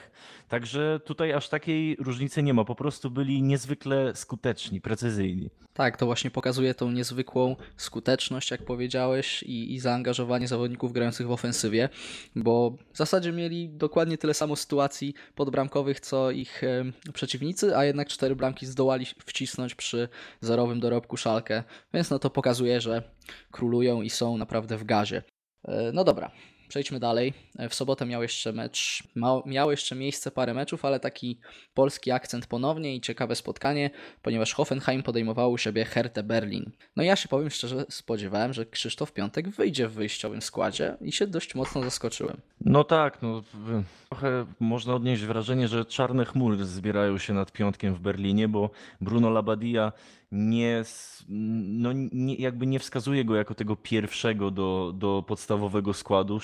Także 0.48 1.00
tutaj 1.04 1.32
aż 1.32 1.48
takiej 1.48 1.96
różnicy 1.96 2.42
nie 2.42 2.54
ma. 2.54 2.64
Po 2.64 2.74
prostu 2.74 3.10
byli 3.10 3.42
niezwykle 3.42 4.14
skuteczni, 4.14 4.80
precyzyjni. 4.80 5.50
Tak, 5.74 5.96
to 5.96 6.06
właśnie 6.06 6.30
pokazuje 6.30 6.74
tą 6.74 6.90
niezwykłą 6.90 7.56
skuteczność, 7.76 8.50
jak 8.50 8.64
powiedziałeś, 8.64 9.42
i, 9.42 9.74
i 9.74 9.80
zaangażowanie 9.80 10.48
zawodników 10.48 10.92
grających 10.92 11.26
w 11.26 11.30
ofensywie, 11.30 11.87
bo 12.36 12.76
w 12.92 12.96
zasadzie 12.96 13.32
mieli 13.32 13.68
dokładnie 13.68 14.18
tyle 14.18 14.34
samo 14.34 14.56
sytuacji 14.56 15.14
podbramkowych, 15.34 16.00
co 16.00 16.30
ich 16.30 16.64
e, 16.64 16.84
przeciwnicy, 17.12 17.76
a 17.76 17.84
jednak 17.84 18.08
cztery 18.08 18.36
bramki 18.36 18.66
zdołali 18.66 19.06
wcisnąć 19.26 19.74
przy 19.74 20.08
zerowym 20.40 20.80
dorobku 20.80 21.16
szalkę, 21.16 21.62
więc 21.94 22.10
no 22.10 22.18
to 22.18 22.30
pokazuje, 22.30 22.80
że 22.80 23.02
królują 23.50 24.02
i 24.02 24.10
są 24.10 24.36
naprawdę 24.36 24.76
w 24.76 24.84
gazie. 24.84 25.22
E, 25.64 25.90
no 25.92 26.04
dobra, 26.04 26.30
Przejdźmy 26.68 27.00
dalej. 27.00 27.34
W 27.70 27.74
sobotę 27.74 28.06
miał 28.06 28.22
jeszcze 28.22 28.52
mecz, 28.52 29.02
miało 29.46 29.70
jeszcze 29.70 29.94
miejsce 29.94 30.30
parę 30.30 30.54
meczów, 30.54 30.84
ale 30.84 31.00
taki 31.00 31.38
polski 31.74 32.10
akcent 32.10 32.46
ponownie 32.46 32.96
i 32.96 33.00
ciekawe 33.00 33.34
spotkanie, 33.34 33.90
ponieważ 34.22 34.54
Hoffenheim 34.54 35.02
podejmował 35.02 35.52
u 35.52 35.58
siebie 35.58 35.84
Hertę 35.84 36.22
Berlin. 36.22 36.70
No 36.96 37.02
ja 37.02 37.16
się 37.16 37.28
powiem 37.28 37.50
szczerze, 37.50 37.84
spodziewałem, 37.90 38.52
że 38.52 38.66
Krzysztof 38.66 39.12
Piątek 39.12 39.48
wyjdzie 39.48 39.88
w 39.88 39.92
wyjściowym 39.92 40.42
składzie 40.42 40.96
i 41.00 41.12
się 41.12 41.26
dość 41.26 41.54
mocno 41.54 41.82
zaskoczyłem. 41.82 42.40
No 42.60 42.84
tak, 42.84 43.22
no 43.22 43.42
trochę 44.08 44.46
można 44.60 44.94
odnieść 44.94 45.22
wrażenie, 45.22 45.68
że 45.68 45.84
czarne 45.84 46.24
chmury 46.24 46.64
zbierają 46.64 47.18
się 47.18 47.34
nad 47.34 47.52
Piątkiem 47.52 47.94
w 47.94 48.00
Berlinie, 48.00 48.48
bo 48.48 48.70
Bruno 49.00 49.30
Labadia 49.30 49.92
nie, 50.32 50.82
no, 51.28 51.90
nie, 52.12 52.34
jakby 52.34 52.66
nie 52.66 52.78
wskazuje 52.78 53.24
go 53.24 53.36
jako 53.36 53.54
tego 53.54 53.76
pierwszego 53.76 54.50
do, 54.50 54.92
do 54.96 55.24
podstawowego 55.26 55.94
składu, 55.94 56.40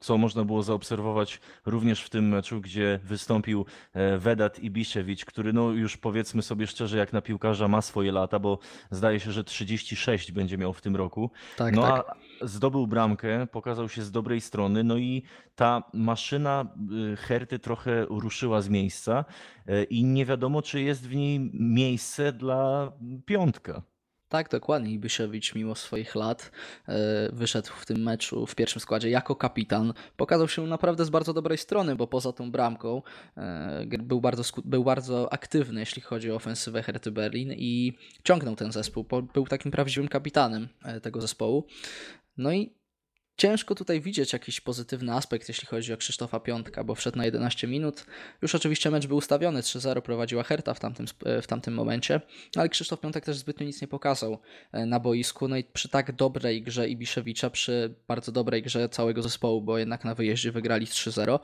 co 0.00 0.18
można 0.18 0.44
było 0.44 0.62
zaobserwować 0.62 1.40
również 1.66 2.02
w 2.02 2.10
tym 2.10 2.28
meczu, 2.28 2.60
gdzie 2.60 3.00
wystąpił 3.04 3.66
e, 3.92 4.18
Vedat 4.18 4.58
Ibiszewicz, 4.58 5.24
który 5.24 5.52
no 5.52 5.70
już 5.70 5.96
powiedzmy 5.96 6.42
sobie 6.42 6.66
szczerze, 6.66 6.98
jak 6.98 7.12
na 7.12 7.20
piłkarza 7.20 7.68
ma 7.68 7.82
swoje 7.82 8.12
lata, 8.12 8.38
bo 8.38 8.58
zdaje 8.90 9.20
się, 9.20 9.32
że 9.32 9.44
36 9.44 10.32
będzie 10.32 10.58
miał 10.58 10.72
w 10.72 10.80
tym 10.80 10.96
roku. 10.96 11.30
Tak, 11.56 11.74
no 11.76 11.82
tak. 11.82 12.08
a 12.08 12.14
zdobył 12.42 12.86
bramkę, 12.86 13.46
pokazał 13.46 13.88
się 13.88 14.02
z 14.02 14.10
dobrej 14.10 14.40
strony, 14.40 14.84
no 14.84 14.96
i 14.96 15.22
ta 15.54 15.82
maszyna 15.94 16.74
y, 17.12 17.16
Herty 17.16 17.58
trochę 17.58 18.06
ruszyła 18.08 18.60
z 18.60 18.68
miejsca 18.68 19.24
y, 19.68 19.84
i 19.84 20.04
nie 20.04 20.26
wiadomo, 20.26 20.62
czy 20.62 20.80
jest 20.80 21.08
w 21.08 21.14
niej 21.14 21.50
miejsce 21.54 22.32
dla 22.32 22.92
piątka. 23.26 23.82
Tak, 24.28 24.50
dokładnie. 24.50 24.90
Ibiszewicz 24.90 25.54
mimo 25.54 25.74
swoich 25.74 26.14
lat 26.14 26.50
y, 26.88 26.92
wyszedł 27.32 27.68
w 27.68 27.86
tym 27.86 28.02
meczu 28.02 28.46
w 28.46 28.54
pierwszym 28.54 28.80
składzie 28.80 29.10
jako 29.10 29.36
kapitan. 29.36 29.92
Pokazał 30.16 30.48
się 30.48 30.66
naprawdę 30.66 31.04
z 31.04 31.10
bardzo 31.10 31.32
dobrej 31.32 31.58
strony, 31.58 31.96
bo 31.96 32.06
poza 32.06 32.32
tą 32.32 32.50
bramką 32.50 33.02
był 33.98 34.20
bardzo, 34.20 34.42
był 34.64 34.84
bardzo 34.84 35.32
aktywny, 35.32 35.80
jeśli 35.80 36.02
chodzi 36.02 36.32
o 36.32 36.34
ofensywę 36.34 36.82
Herty 36.82 37.10
Berlin 37.10 37.52
i 37.52 37.92
ciągnął 38.24 38.56
ten 38.56 38.72
zespół. 38.72 39.06
Był 39.34 39.46
takim 39.46 39.72
prawdziwym 39.72 40.08
kapitanem 40.08 40.68
tego 41.02 41.20
zespołu. 41.20 41.66
No 42.36 42.52
i 42.52 42.72
ciężko 43.36 43.74
tutaj 43.74 44.00
widzieć 44.00 44.32
jakiś 44.32 44.60
pozytywny 44.60 45.12
aspekt, 45.12 45.48
jeśli 45.48 45.66
chodzi 45.68 45.92
o 45.92 45.96
Krzysztofa 45.96 46.40
Piątka, 46.40 46.84
bo 46.84 46.94
wszedł 46.94 47.18
na 47.18 47.24
11 47.24 47.66
minut. 47.66 48.06
Już 48.42 48.54
oczywiście 48.54 48.90
mecz 48.90 49.06
był 49.06 49.16
ustawiony, 49.16 49.60
3-0 49.60 50.00
prowadziła 50.00 50.42
Herta 50.42 50.74
w 50.74 50.80
tamtym, 50.80 51.06
w 51.42 51.46
tamtym 51.46 51.74
momencie, 51.74 52.20
ale 52.56 52.68
Krzysztof 52.68 53.00
Piątek 53.00 53.24
też 53.24 53.36
zbytnio 53.36 53.66
nic 53.66 53.82
nie 53.82 53.88
pokazał 53.88 54.38
e, 54.72 54.86
na 54.86 55.00
boisku. 55.00 55.48
No 55.48 55.56
i 55.56 55.64
przy 55.64 55.88
tak 55.88 56.12
dobrej 56.12 56.62
grze 56.62 56.88
Ibiszewicza, 56.88 57.50
przy 57.50 57.94
bardzo 58.08 58.32
dobrej 58.32 58.62
grze 58.62 58.88
całego 58.88 59.22
zespołu, 59.22 59.62
bo 59.62 59.78
jednak 59.78 60.04
na 60.04 60.14
wyjeździe 60.14 60.52
wygrali 60.52 60.86
3-0, 60.86 61.38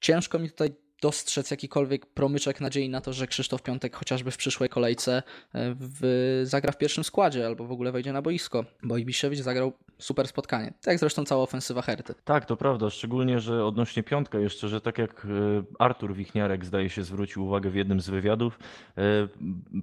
ciężko 0.00 0.38
mi 0.38 0.50
tutaj 0.50 0.70
dostrzec 1.02 1.50
jakikolwiek 1.50 2.06
promyczek 2.06 2.60
nadziei 2.60 2.88
na 2.88 3.00
to, 3.00 3.12
że 3.12 3.26
Krzysztof 3.26 3.62
Piątek 3.62 3.96
chociażby 3.96 4.30
w 4.30 4.36
przyszłej 4.36 4.68
kolejce 4.68 5.16
e, 5.16 5.22
w, 5.80 6.40
zagra 6.44 6.72
w 6.72 6.78
pierwszym 6.78 7.04
składzie 7.04 7.46
albo 7.46 7.66
w 7.66 7.72
ogóle 7.72 7.92
wejdzie 7.92 8.12
na 8.12 8.22
boisko, 8.22 8.64
bo 8.82 8.96
Ibiszewicz 8.96 9.40
zagrał 9.40 9.72
super 9.98 10.28
spotkanie. 10.28 10.66
Tak 10.66 10.86
jak 10.86 10.98
zresztą 10.98 11.24
cała 11.24 11.42
ofensywa 11.42 11.82
Herty. 11.82 12.14
Tak, 12.24 12.44
to 12.44 12.56
prawda, 12.56 12.90
szczególnie, 12.90 13.40
że 13.40 13.64
odnośnie 13.64 14.02
Piątka 14.02 14.38
jeszcze, 14.38 14.68
że 14.68 14.80
tak 14.80 14.98
jak 14.98 15.24
e, 15.24 15.28
Artur 15.78 16.14
Wichniarek 16.14 16.64
zdaje 16.64 16.90
się 16.90 17.04
zwrócił 17.04 17.46
uwagę 17.46 17.70
w 17.70 17.74
jednym 17.74 18.00
z 18.00 18.08
wywiadów, 18.08 18.58
e, 18.98 19.02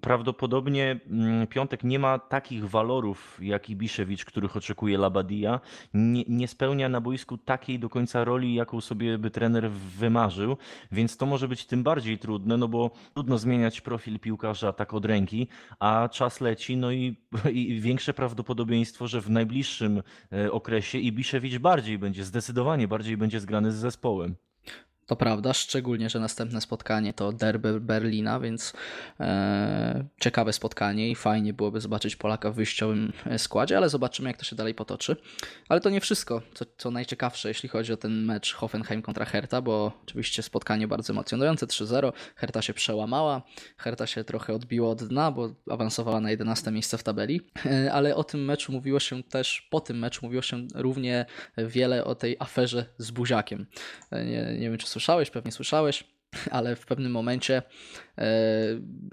prawdopodobnie 0.02 1.00
mm, 1.10 1.48
Piątek 1.48 1.84
nie 1.84 2.00
ma 2.00 2.20
takich 2.20 2.70
walorów 2.70 3.40
jak 3.42 3.70
Ibiszewicz, 3.70 4.26
których 4.26 4.58
oczekuje 4.58 4.98
Labadia, 4.98 5.60
nie, 5.94 6.24
nie 6.28 6.48
spełnia 6.48 6.90
na 6.90 7.02
boisku 7.02 7.38
takiej 7.38 7.80
do 7.80 7.90
końca 7.90 8.24
roli, 8.24 8.56
jaką 8.56 8.82
sobie 8.82 9.18
by 9.18 9.32
trener 9.32 9.72
wymarzył, 9.72 10.58
więc 10.92 11.05
więc 11.06 11.18
to 11.18 11.26
może 11.26 11.48
być 11.48 11.66
tym 11.66 11.84
bardziej 11.84 12.18
trudne, 12.18 12.58
no 12.58 12.68
bo 12.68 12.92
trudno 13.14 13.38
zmieniać 13.38 13.82
profil 13.82 14.20
piłkarza 14.20 14.74
tak 14.74 14.94
od 14.94 15.06
ręki, 15.06 15.48
a 15.80 16.10
czas 16.12 16.42
leci, 16.42 16.78
no 16.78 16.92
i, 16.92 17.18
i 17.54 17.82
większe 17.82 18.14
prawdopodobieństwo, 18.14 19.08
że 19.08 19.22
w 19.22 19.30
najbliższym 19.30 20.04
e, 20.34 20.52
okresie 20.52 20.98
Ibiszewicz 20.98 21.58
bardziej 21.58 22.00
będzie, 22.00 22.24
zdecydowanie 22.24 22.88
bardziej 22.88 23.18
będzie 23.18 23.40
zgrany 23.40 23.72
z 23.72 23.76
zespołem. 23.76 24.36
To 25.06 25.16
prawda, 25.16 25.54
szczególnie, 25.54 26.10
że 26.10 26.20
następne 26.20 26.62
spotkanie 26.62 27.14
to 27.14 27.32
derby 27.32 27.80
Berlina, 27.80 28.40
więc 28.40 28.74
e, 29.20 30.06
ciekawe 30.20 30.54
spotkanie 30.54 31.12
i 31.12 31.16
fajnie 31.16 31.54
byłoby 31.54 31.82
zobaczyć 31.82 32.16
Polaka 32.16 32.52
w 32.52 32.56
wyjściowym 32.56 33.14
e, 33.26 33.40
składzie, 33.40 33.78
ale 33.78 33.90
zobaczymy, 33.90 34.30
jak 34.30 34.38
to 34.38 34.46
się 34.46 34.56
dalej 34.56 34.76
potoczy. 34.76 35.16
Ale 35.70 35.82
to 35.82 35.90
nie 35.90 36.02
wszystko, 36.02 36.42
co, 36.54 36.66
co 36.78 36.92
najciekawsze, 36.92 37.48
jeśli 37.48 37.70
chodzi 37.70 37.94
o 37.94 37.98
ten 37.98 38.26
mecz 38.26 38.54
Hoffenheim 38.54 39.02
kontra 39.02 39.26
Hertha, 39.26 39.62
bo 39.62 39.92
oczywiście 40.04 40.44
spotkanie 40.44 40.88
bardzo 40.88 41.14
emocjonujące, 41.14 41.66
3-0. 41.66 42.12
Hertha 42.36 42.62
się 42.62 42.74
przełamała, 42.74 43.42
Hertha 43.78 44.08
się 44.08 44.24
trochę 44.24 44.54
odbiła 44.54 44.90
od 44.90 45.04
dna, 45.04 45.32
bo 45.32 45.56
awansowała 45.72 46.22
na 46.22 46.32
11 46.32 46.72
miejsce 46.72 46.98
w 46.98 47.04
tabeli, 47.04 47.42
e, 47.66 47.94
ale 47.94 48.16
o 48.16 48.24
tym 48.24 48.46
meczu 48.46 48.72
mówiło 48.72 49.00
się 49.00 49.24
też, 49.24 49.68
po 49.72 49.80
tym 49.80 50.00
meczu 50.00 50.26
mówiło 50.26 50.42
się 50.42 50.68
równie 50.76 51.26
wiele 51.58 52.06
o 52.06 52.16
tej 52.16 52.36
aferze 52.40 52.86
z 52.98 53.12
Buziakiem. 53.12 53.66
E, 54.12 54.26
nie, 54.26 54.58
nie 54.60 54.70
wiem, 54.70 54.78
czy 54.78 54.95
słyszałeś, 54.96 55.30
pewnie 55.30 55.52
słyszałeś, 55.52 56.04
ale 56.58 56.76
w 56.76 56.86
pewnym 56.86 57.12
momencie 57.12 57.62
e, 58.18 58.24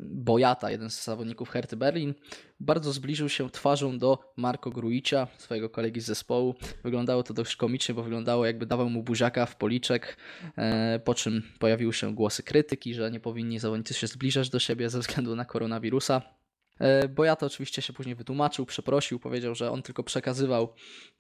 Bojata, 0.03 0.71
jeden 0.71 0.91
z 0.91 1.05
zawodników 1.05 1.51
Herty 1.51 1.77
Berlin, 1.77 2.15
bardzo 2.61 2.93
zbliżył 2.93 3.29
się 3.29 3.51
twarzą 3.51 3.99
do 3.99 4.19
Marco 4.37 4.71
Gruicia, 4.71 5.27
swojego 5.39 5.71
kolegi 5.71 6.01
z 6.01 6.05
zespołu. 6.05 6.55
Wyglądało 6.85 7.23
to 7.23 7.35
dość 7.35 7.57
komicznie, 7.57 7.95
bo 7.95 8.03
wyglądało 8.03 8.47
jakby 8.47 8.67
dawał 8.67 8.91
mu 8.91 9.03
buziaka 9.03 9.47
w 9.47 9.57
policzek, 9.57 10.17
e, 10.59 11.01
po 11.05 11.15
czym 11.15 11.43
pojawiły 11.59 11.93
się 11.93 12.15
głosy 12.15 12.43
krytyki, 12.43 12.95
że 12.95 13.11
nie 13.11 13.21
powinni 13.21 13.59
zawodnicy 13.59 13.95
się 13.95 14.07
zbliżać 14.07 14.51
do 14.51 14.59
siebie 14.59 14.91
ze 14.91 14.99
względu 14.99 15.37
na 15.37 15.45
koronawirusa. 15.45 16.42
E, 16.81 17.09
bo 17.09 17.25
ja 17.25 17.37
to 17.37 17.47
oczywiście 17.47 17.83
się 17.83 17.93
później 17.93 18.15
wytłumaczył, 18.15 18.67
przeprosił, 18.67 19.19
powiedział, 19.19 19.55
że 19.55 19.71
on 19.71 19.83
tylko 19.83 20.03
przekazywał 20.03 20.75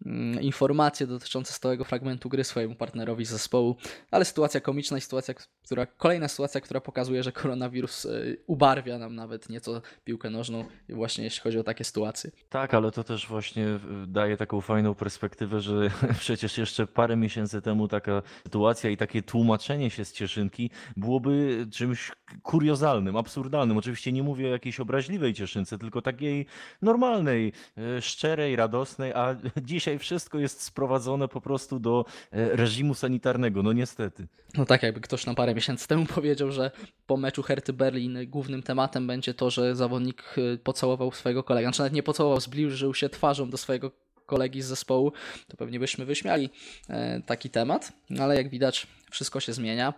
mm, 0.06 0.40
informacje 0.40 1.06
dotyczące 1.06 1.52
stałego 1.52 1.84
fragmentu 1.84 2.28
gry 2.28 2.44
swojemu 2.44 2.74
partnerowi 2.74 3.24
z 3.24 3.30
zespołu, 3.30 3.76
ale 4.10 4.24
sytuacja 4.24 4.60
komiczna 4.60 4.98
i 4.98 5.00
sytuacja, 5.00 5.34
która, 5.64 5.86
kolejna 5.86 6.28
sytuacja, 6.28 6.60
która 6.60 6.80
pokazuje, 6.80 7.22
że 7.22 7.32
koronawirus 7.32 8.06
e, 8.06 8.10
ubarwia 8.46 8.98
nam 8.98 9.14
nawet 9.14 9.48
nieco 9.48 9.82
piłkę 10.04 10.30
nożną, 10.30 10.64
właśnie 10.88 11.24
jeśli 11.24 11.40
chodzi 11.40 11.58
o 11.58 11.64
takie 11.64 11.84
sytuacje. 11.84 12.30
Tak, 12.48 12.74
ale 12.74 12.90
to 12.90 13.04
też 13.04 13.26
właśnie 13.26 13.66
e, 13.66 13.80
daje 14.06 14.36
taką 14.36 14.60
fajną 14.60 14.94
perspektywę, 14.94 15.60
że 15.60 15.90
przecież 16.20 16.58
jeszcze 16.58 16.86
parę 16.86 17.16
miesięcy 17.16 17.62
temu 17.62 17.88
taka 17.88 18.22
sytuacja 18.44 18.90
i 18.90 18.96
takie 18.96 19.22
tłumaczenie 19.22 19.90
się 19.90 20.04
z 20.04 20.12
Cieszynki 20.12 20.70
byłoby 20.96 21.66
czymś 21.72 22.12
kuriozalnym, 22.42 23.16
absurdalnym. 23.16 23.76
Oczywiście 23.76 24.12
nie 24.12 24.22
mówię 24.22 24.46
o 24.46 24.50
jakiejś 24.50 24.80
obraźliwej 24.80 25.34
Cieszynce, 25.42 25.78
tylko 25.78 26.02
takiej 26.02 26.46
normalnej, 26.82 27.52
e, 27.78 28.02
szczerej, 28.02 28.56
radosnej, 28.56 29.12
a 29.12 29.36
dzisiaj 29.62 29.98
wszystko 29.98 30.38
jest 30.38 30.62
sprowadzone 30.62 31.28
po 31.28 31.40
prostu 31.40 31.80
do 31.80 32.04
reżimu 32.32 32.94
sanitarnego, 32.94 33.62
no 33.62 33.72
niestety. 33.72 34.26
No 34.54 34.64
tak, 34.66 34.82
jakby 34.82 35.00
ktoś 35.00 35.26
na 35.26 35.34
parę 35.34 35.54
miesięcy 35.54 35.88
temu 35.88 36.06
powiedział, 36.14 36.52
że 36.52 36.70
po 37.06 37.16
meczu 37.16 37.42
Herty 37.42 37.72
Berlin 37.72 38.18
głównym 38.26 38.62
tematem 38.62 39.06
będzie 39.06 39.34
to, 39.34 39.50
że 39.50 39.76
zawodnik 39.76 40.34
y, 40.38 40.58
pocałował 40.58 41.12
swojego 41.12 41.42
kolegę. 41.42 41.66
Znaczy 41.66 41.80
nawet 41.80 41.92
nie 41.92 42.02
pocałował, 42.02 42.40
zbliżył 42.40 42.94
się 42.94 43.08
twarzą 43.08 43.50
do 43.50 43.56
swojego 43.56 43.90
kolegi 44.26 44.62
z 44.62 44.66
zespołu, 44.66 45.12
to 45.48 45.56
pewnie 45.56 45.80
byśmy 45.80 46.04
wyśmiali 46.04 46.50
e, 46.88 47.20
taki 47.26 47.50
temat, 47.50 47.92
ale 48.20 48.36
jak 48.36 48.48
widać 48.48 48.86
wszystko 49.12 49.40
się 49.40 49.52
zmienia. 49.52 49.94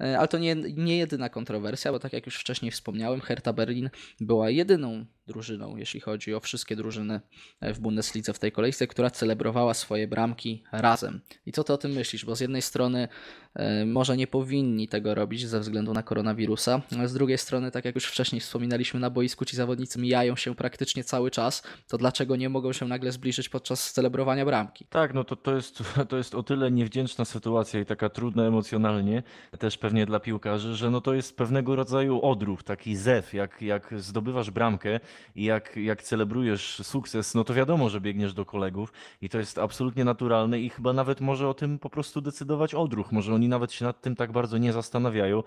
E, 0.00 0.18
ale 0.18 0.28
to 0.28 0.38
nie, 0.38 0.54
nie 0.54 0.98
jedyna 0.98 1.28
kontrowersja, 1.28 1.92
bo 1.92 1.98
tak 1.98 2.12
jak 2.12 2.26
już 2.26 2.36
wcześniej 2.36 2.70
wspomniałem, 2.70 3.20
Hertha 3.20 3.52
Berlin 3.52 3.90
była 4.20 4.50
jedyną 4.50 5.06
drużyną, 5.28 5.76
jeśli 5.76 6.00
chodzi 6.00 6.34
o 6.34 6.40
wszystkie 6.40 6.76
drużyny 6.76 7.20
e, 7.60 7.72
w 7.74 7.80
Bundeslidze 7.80 8.32
w 8.32 8.38
tej 8.38 8.52
kolejce, 8.52 8.86
która 8.86 9.10
celebrowała 9.10 9.74
swoje 9.74 10.08
bramki 10.08 10.62
razem. 10.72 11.20
I 11.46 11.52
co 11.52 11.64
ty 11.64 11.72
o 11.72 11.78
tym 11.78 11.92
myślisz? 11.92 12.24
Bo 12.24 12.36
z 12.36 12.40
jednej 12.40 12.62
strony 12.62 13.08
e, 13.54 13.86
może 13.86 14.16
nie 14.16 14.26
powinni 14.26 14.88
tego 14.88 15.14
robić 15.14 15.46
ze 15.46 15.60
względu 15.60 15.92
na 15.92 16.02
koronawirusa, 16.02 16.82
ale 16.98 17.08
z 17.08 17.14
drugiej 17.14 17.38
strony, 17.38 17.70
tak 17.70 17.84
jak 17.84 17.94
już 17.94 18.04
wcześniej 18.04 18.40
wspominaliśmy, 18.40 19.00
na 19.00 19.10
boisku 19.10 19.44
ci 19.44 19.56
zawodnicy 19.56 20.00
mijają 20.00 20.36
się 20.36 20.54
praktycznie 20.54 21.04
cały 21.04 21.30
czas, 21.30 21.62
to 21.88 21.98
dlaczego 21.98 22.36
nie 22.36 22.48
mogą 22.48 22.72
się 22.72 22.88
nagle 22.88 23.12
zbliżyć 23.12 23.48
podczas 23.48 23.92
celebrowania 23.92 24.44
bramki? 24.44 24.86
Tak, 24.90 25.14
no 25.14 25.24
to, 25.24 25.36
to, 25.36 25.54
jest, 25.54 25.82
to 26.08 26.16
jest 26.16 26.34
o 26.34 26.42
tyle 26.42 26.70
niewdzięczna 26.70 27.24
sytuacja 27.24 27.80
i 27.80 27.86
taka 27.86 28.08
trudna 28.08 28.44
emocjonalnie, 28.58 29.22
też 29.58 29.78
pewnie 29.78 30.06
dla 30.06 30.20
piłkarzy, 30.20 30.74
że 30.74 30.90
no 30.90 31.00
to 31.00 31.14
jest 31.14 31.36
pewnego 31.36 31.76
rodzaju 31.76 32.22
odruch, 32.22 32.62
taki 32.62 32.96
zew, 32.96 33.34
jak, 33.34 33.62
jak 33.62 33.94
zdobywasz 33.96 34.50
bramkę, 34.50 35.00
i 35.34 35.44
jak, 35.44 35.76
jak 35.76 36.02
celebrujesz 36.02 36.80
sukces, 36.82 37.34
no 37.34 37.44
to 37.44 37.54
wiadomo, 37.54 37.88
że 37.88 38.00
biegniesz 38.00 38.34
do 38.34 38.44
kolegów 38.44 38.92
i 39.22 39.28
to 39.28 39.38
jest 39.38 39.58
absolutnie 39.58 40.04
naturalne 40.04 40.60
i 40.60 40.70
chyba 40.70 40.92
nawet 40.92 41.20
może 41.20 41.48
o 41.48 41.54
tym 41.54 41.78
po 41.78 41.90
prostu 41.90 42.20
decydować 42.20 42.74
odruch. 42.74 43.12
Może 43.12 43.34
oni 43.34 43.48
nawet 43.48 43.72
się 43.72 43.84
nad 43.84 44.00
tym 44.00 44.16
tak 44.16 44.32
bardzo 44.32 44.58
nie 44.58 44.72
zastanawiają. 44.72 45.42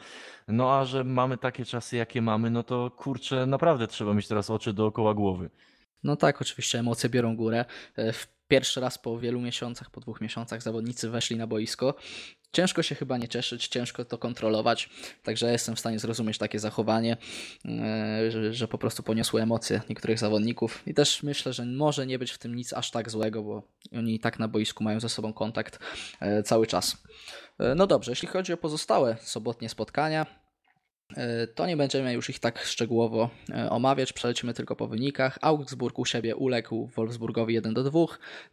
No 0.47 0.73
a 0.73 0.85
że 0.85 1.03
mamy 1.03 1.37
takie 1.37 1.65
czasy, 1.65 1.97
jakie 1.97 2.21
mamy, 2.21 2.49
no 2.49 2.63
to 2.63 2.91
kurczę, 2.91 3.45
naprawdę 3.45 3.87
trzeba 3.87 4.13
mieć 4.13 4.27
teraz 4.27 4.49
oczy 4.49 4.73
dookoła 4.73 5.13
głowy. 5.13 5.49
No 6.03 6.15
tak, 6.15 6.41
oczywiście 6.41 6.79
emocje 6.79 7.09
biorą 7.09 7.35
górę. 7.35 7.65
E, 7.95 8.13
w 8.13 8.27
pierwszy 8.51 8.81
raz 8.81 8.97
po 8.97 9.19
wielu 9.19 9.41
miesiącach, 9.41 9.89
po 9.89 10.01
dwóch 10.01 10.21
miesiącach 10.21 10.61
zawodnicy 10.61 11.09
weszli 11.09 11.37
na 11.37 11.47
boisko. 11.47 11.95
Ciężko 12.51 12.83
się 12.83 12.95
chyba 12.95 13.17
nie 13.17 13.27
cieszyć, 13.27 13.67
ciężko 13.67 14.05
to 14.05 14.17
kontrolować, 14.17 14.89
także 15.23 15.51
jestem 15.51 15.75
w 15.75 15.79
stanie 15.79 15.99
zrozumieć 15.99 16.37
takie 16.37 16.59
zachowanie, 16.59 17.17
e, 17.65 18.51
że, 18.51 18.67
po 18.67 18.77
prostu 18.77 19.03
poniosły 19.03 19.41
emocje 19.41 19.81
niektórych 19.89 20.19
zawodników 20.19 20.83
i 20.87 20.93
też 20.93 21.23
myślę, 21.23 21.53
że 21.53 21.65
może 21.65 22.07
nie 22.07 22.19
być 22.19 22.31
w 22.31 22.37
tym 22.37 22.55
nic 22.55 22.73
aż 22.73 22.91
tak 22.91 23.09
złego, 23.09 23.43
bo 23.43 23.63
oni 23.97 24.15
i 24.15 24.19
tak 24.19 24.39
na 24.39 24.47
boisku 24.47 24.83
mają 24.83 24.99
ze 24.99 25.09
sobą 25.09 25.33
kontakt 25.33 25.79
e, 26.19 26.43
cały 26.43 26.67
czas. 26.67 26.97
E, 27.59 27.75
no 27.75 27.87
dobrze, 27.87 28.11
jeśli 28.11 28.27
chodzi 28.27 28.53
o 28.53 28.57
pozostałe 28.57 29.17
sobotnie 29.21 29.69
spotkania, 29.69 30.40
to 31.55 31.67
nie 31.67 31.77
będziemy 31.77 32.13
już 32.13 32.29
ich 32.29 32.39
tak 32.39 32.59
szczegółowo 32.59 33.29
e, 33.49 33.69
omawiać, 33.69 34.13
przelecimy 34.13 34.53
tylko 34.53 34.75
po 34.75 34.87
wynikach. 34.87 35.37
Augsburg 35.41 35.99
u 35.99 36.05
siebie 36.05 36.35
uległ 36.35 36.87
Wolfsburgowi 36.87 37.53
1 37.53 37.73
do 37.73 37.83
2, 37.83 38.05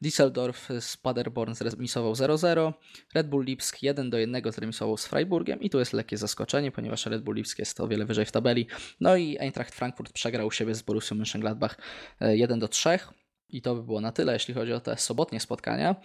Düsseldorf 0.03 0.81
z 0.81 0.97
Paderborn 0.97 1.55
zremisował 1.55 2.13
0-0, 2.13 2.73
Red 3.15 3.29
Bull 3.29 3.45
Lipsk 3.45 3.83
1 3.83 4.11
do 4.11 4.19
1 4.19 4.53
zremisował 4.53 4.97
z 4.97 5.07
Freiburgiem 5.07 5.61
i 5.61 5.71
tu 5.71 5.79
jest 5.79 5.93
lekkie 5.93 6.17
zaskoczenie, 6.17 6.73
ponieważ 6.73 7.07
Red 7.07 7.23
Bull 7.23 7.37
Lipsk 7.37 7.59
jest 7.59 7.81
o 7.81 7.89
wiele 7.89 8.05
wyżej 8.05 8.25
w 8.25 8.33
tabeli. 8.33 8.67
No 9.01 9.17
i 9.17 9.39
Eintracht 9.39 9.75
Frankfurt 9.75 10.13
przegrał 10.13 10.47
u 10.47 10.51
siebie 10.51 10.75
z 10.75 10.83
Borussią 10.83 11.17
Mönchengladbach 11.17 11.75
1 12.21 12.57
e, 12.57 12.61
do 12.61 12.69
3. 12.69 12.99
I 13.51 13.63
to 13.63 13.75
by 13.75 13.83
było 13.83 14.01
na 14.01 14.13
tyle, 14.13 14.33
jeśli 14.33 14.55
chodzi 14.55 14.73
o 14.73 14.81
te 14.81 14.97
sobotnie 14.97 15.41
spotkania. 15.41 15.97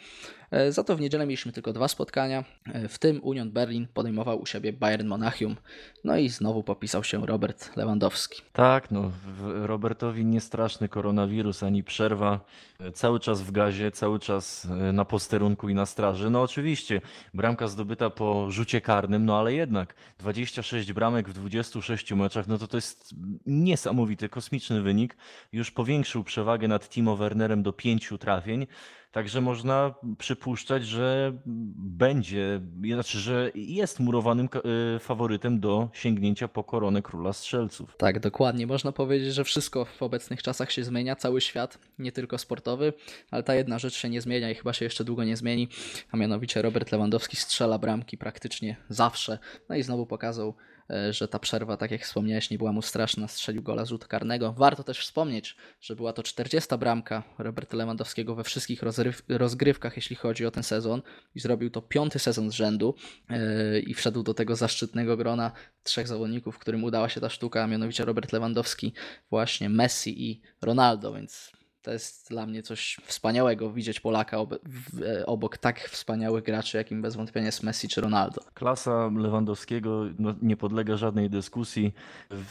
E, 0.54 0.72
za 0.72 0.84
to 0.84 0.96
w 0.96 1.02
niedzielę 1.02 1.26
mieliśmy 1.26 1.52
tylko 1.52 1.74
dwa 1.74 1.88
spotkania, 1.88 2.44
e, 2.66 2.88
w 2.88 3.00
tym 3.00 3.20
Union 3.24 3.52
Berlin 3.52 3.88
podejmował 3.94 4.42
u 4.42 4.46
siebie 4.46 4.74
Bayern 4.74 5.08
Monachium, 5.08 5.56
no 6.04 6.18
i 6.18 6.30
znowu 6.30 6.64
popisał 6.64 7.04
się 7.04 7.26
Robert 7.26 7.78
Lewandowski. 7.78 8.42
Tak, 8.54 8.92
no 8.92 9.12
Robertowi 9.44 10.26
nie 10.26 10.42
straszny 10.42 10.90
koronawirus 10.90 11.64
ani 11.64 11.84
przerwa, 11.84 12.40
e, 12.80 12.92
cały 12.92 13.20
czas 13.20 13.42
w 13.42 13.52
gazie, 13.52 13.92
cały 13.92 14.20
czas 14.20 14.68
na 14.94 15.06
posterunku 15.06 15.70
i 15.70 15.74
na 15.74 15.86
straży. 15.86 16.30
No 16.30 16.42
oczywiście, 16.42 17.02
bramka 17.34 17.68
zdobyta 17.68 18.10
po 18.10 18.52
rzucie 18.52 18.82
karnym, 18.82 19.26
no 19.26 19.40
ale 19.40 19.54
jednak 19.54 19.96
26 20.20 20.94
bramek 20.94 21.30
w 21.30 21.34
26 21.34 22.16
meczach, 22.16 22.48
no 22.48 22.58
to 22.58 22.68
to 22.68 22.78
jest 22.78 23.16
niesamowity, 23.46 24.30
kosmiczny 24.30 24.82
wynik. 24.82 25.18
Już 25.52 25.72
powiększył 25.72 26.24
przewagę 26.24 26.68
nad 26.68 26.90
Timo 26.90 27.16
Wernerem 27.16 27.64
do 27.64 27.74
pięciu 27.74 28.18
trafień. 28.18 28.68
Także 29.14 29.42
można 29.42 29.96
przypuszczać, 30.18 30.86
że 30.86 31.34
będzie, 31.76 32.62
znaczy, 32.94 33.20
że 33.20 33.52
jest 33.56 34.00
murowanym 34.00 34.50
y, 34.96 35.00
faworytem 35.00 35.60
do 35.60 35.90
sięgnięcia 35.94 36.48
po 36.48 36.64
koronę 36.64 37.02
króla 37.02 37.34
strzelców. 37.34 37.96
Tak, 37.98 38.20
dokładnie. 38.20 38.68
Można 38.68 38.92
powiedzieć, 38.92 39.34
że 39.34 39.44
wszystko 39.44 39.86
w 39.86 40.04
obecnych 40.04 40.44
czasach 40.44 40.72
się 40.72 40.84
zmienia, 40.84 41.16
cały 41.16 41.42
świat, 41.42 41.80
nie 42.00 42.12
tylko 42.12 42.38
sportowy, 42.38 42.94
ale 43.32 43.44
ta 43.44 43.56
jedna 43.56 43.80
rzecz 43.80 43.94
się 43.94 44.10
nie 44.10 44.22
zmienia 44.22 44.52
i 44.52 44.56
chyba 44.56 44.74
się 44.74 44.86
jeszcze 44.86 45.04
długo 45.04 45.24
nie 45.24 45.38
zmieni, 45.38 45.68
a 46.12 46.18
mianowicie 46.18 46.62
Robert 46.62 46.92
Lewandowski 46.92 47.36
strzela 47.36 47.80
bramki 47.80 48.18
praktycznie 48.18 48.76
zawsze. 48.90 49.40
No 49.70 49.76
i 49.76 49.84
znowu 49.84 50.06
pokazał 50.06 50.56
E, 50.83 50.83
że 51.12 51.28
ta 51.28 51.40
przerwa, 51.40 51.78
tak 51.78 51.92
jak 51.92 52.02
wspomniałeś, 52.02 52.50
nie 52.50 52.58
była 52.58 52.72
mu 52.72 52.82
straszna, 52.82 53.28
strzelił 53.28 53.64
gola 53.64 53.86
z 53.86 53.90
rzutu 53.90 54.08
karnego. 54.08 54.54
Warto 54.54 54.84
też 54.84 55.00
wspomnieć, 55.00 55.56
że 55.82 55.96
była 55.96 56.14
to 56.14 56.24
40 56.24 56.78
bramka 56.78 57.24
Roberta 57.38 57.78
Lewandowskiego 57.78 58.36
we 58.36 58.44
wszystkich 58.44 58.82
rozgrywkach, 59.30 59.96
jeśli 59.96 60.16
chodzi 60.16 60.46
o 60.46 60.52
ten 60.52 60.64
sezon 60.64 61.02
i 61.36 61.40
zrobił 61.40 61.70
to 61.70 61.82
piąty 61.82 62.20
sezon 62.20 62.52
z 62.52 62.54
rzędu 62.54 62.96
e, 63.30 63.80
i 63.80 63.94
wszedł 63.94 64.24
do 64.24 64.34
tego 64.34 64.56
zaszczytnego 64.56 65.18
grona 65.18 65.52
trzech 65.84 66.08
zawodników, 66.08 66.60
którym 66.60 66.84
udała 66.84 67.10
się 67.10 67.22
ta 67.22 67.30
sztuka, 67.30 67.64
a 67.64 67.68
mianowicie 67.68 68.06
Robert 68.06 68.32
Lewandowski, 68.32 68.94
właśnie 69.30 69.70
Messi 69.70 70.30
i 70.30 70.42
Ronaldo, 70.62 71.14
więc 71.14 71.52
to 71.84 71.92
jest 71.92 72.30
dla 72.30 72.46
mnie 72.46 72.64
coś 72.64 72.98
wspaniałego 73.06 73.72
widzieć 73.72 74.00
Polaka 74.00 74.38
e, 74.38 75.26
obok 75.26 75.58
tak 75.58 75.80
wspaniałych 75.80 76.44
graczy, 76.44 76.78
jakim 76.78 77.02
bez 77.02 77.16
wątpienia 77.16 77.46
jest 77.46 77.64
Messi 77.64 77.88
czy 77.88 78.02
Ronaldo. 78.02 78.42
Klasa 78.54 79.12
Lewandowskiego 79.16 80.06
no, 80.20 80.36
nie 80.42 80.58
podlega 80.58 80.98
żadnej 80.98 81.30
dyskusji. 81.30 81.94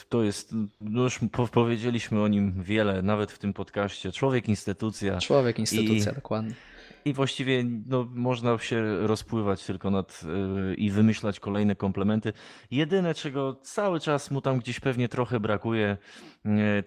To 0.09 0.23
jest, 0.23 0.55
no 0.81 1.03
już 1.03 1.19
powiedzieliśmy 1.51 2.21
o 2.21 2.27
nim 2.27 2.63
wiele, 2.63 3.01
nawet 3.01 3.31
w 3.31 3.39
tym 3.39 3.53
podcaście. 3.53 4.11
Człowiek 4.11 4.49
instytucja. 4.49 5.19
Człowiek 5.19 5.59
instytucja, 5.59 6.11
I... 6.11 6.15
dokładnie. 6.15 6.53
I 7.05 7.13
właściwie 7.13 7.63
no, 7.87 8.07
można 8.13 8.57
się 8.57 9.07
rozpływać 9.07 9.65
tylko 9.65 9.91
nad 9.91 10.23
yy, 10.23 10.75
i 10.75 10.91
wymyślać 10.91 11.39
kolejne 11.39 11.75
komplementy. 11.75 12.33
Jedyne, 12.71 13.13
czego 13.13 13.55
cały 13.61 13.99
czas 13.99 14.31
mu 14.31 14.41
tam 14.41 14.59
gdzieś 14.59 14.79
pewnie 14.79 15.09
trochę 15.09 15.39
brakuje, 15.39 15.97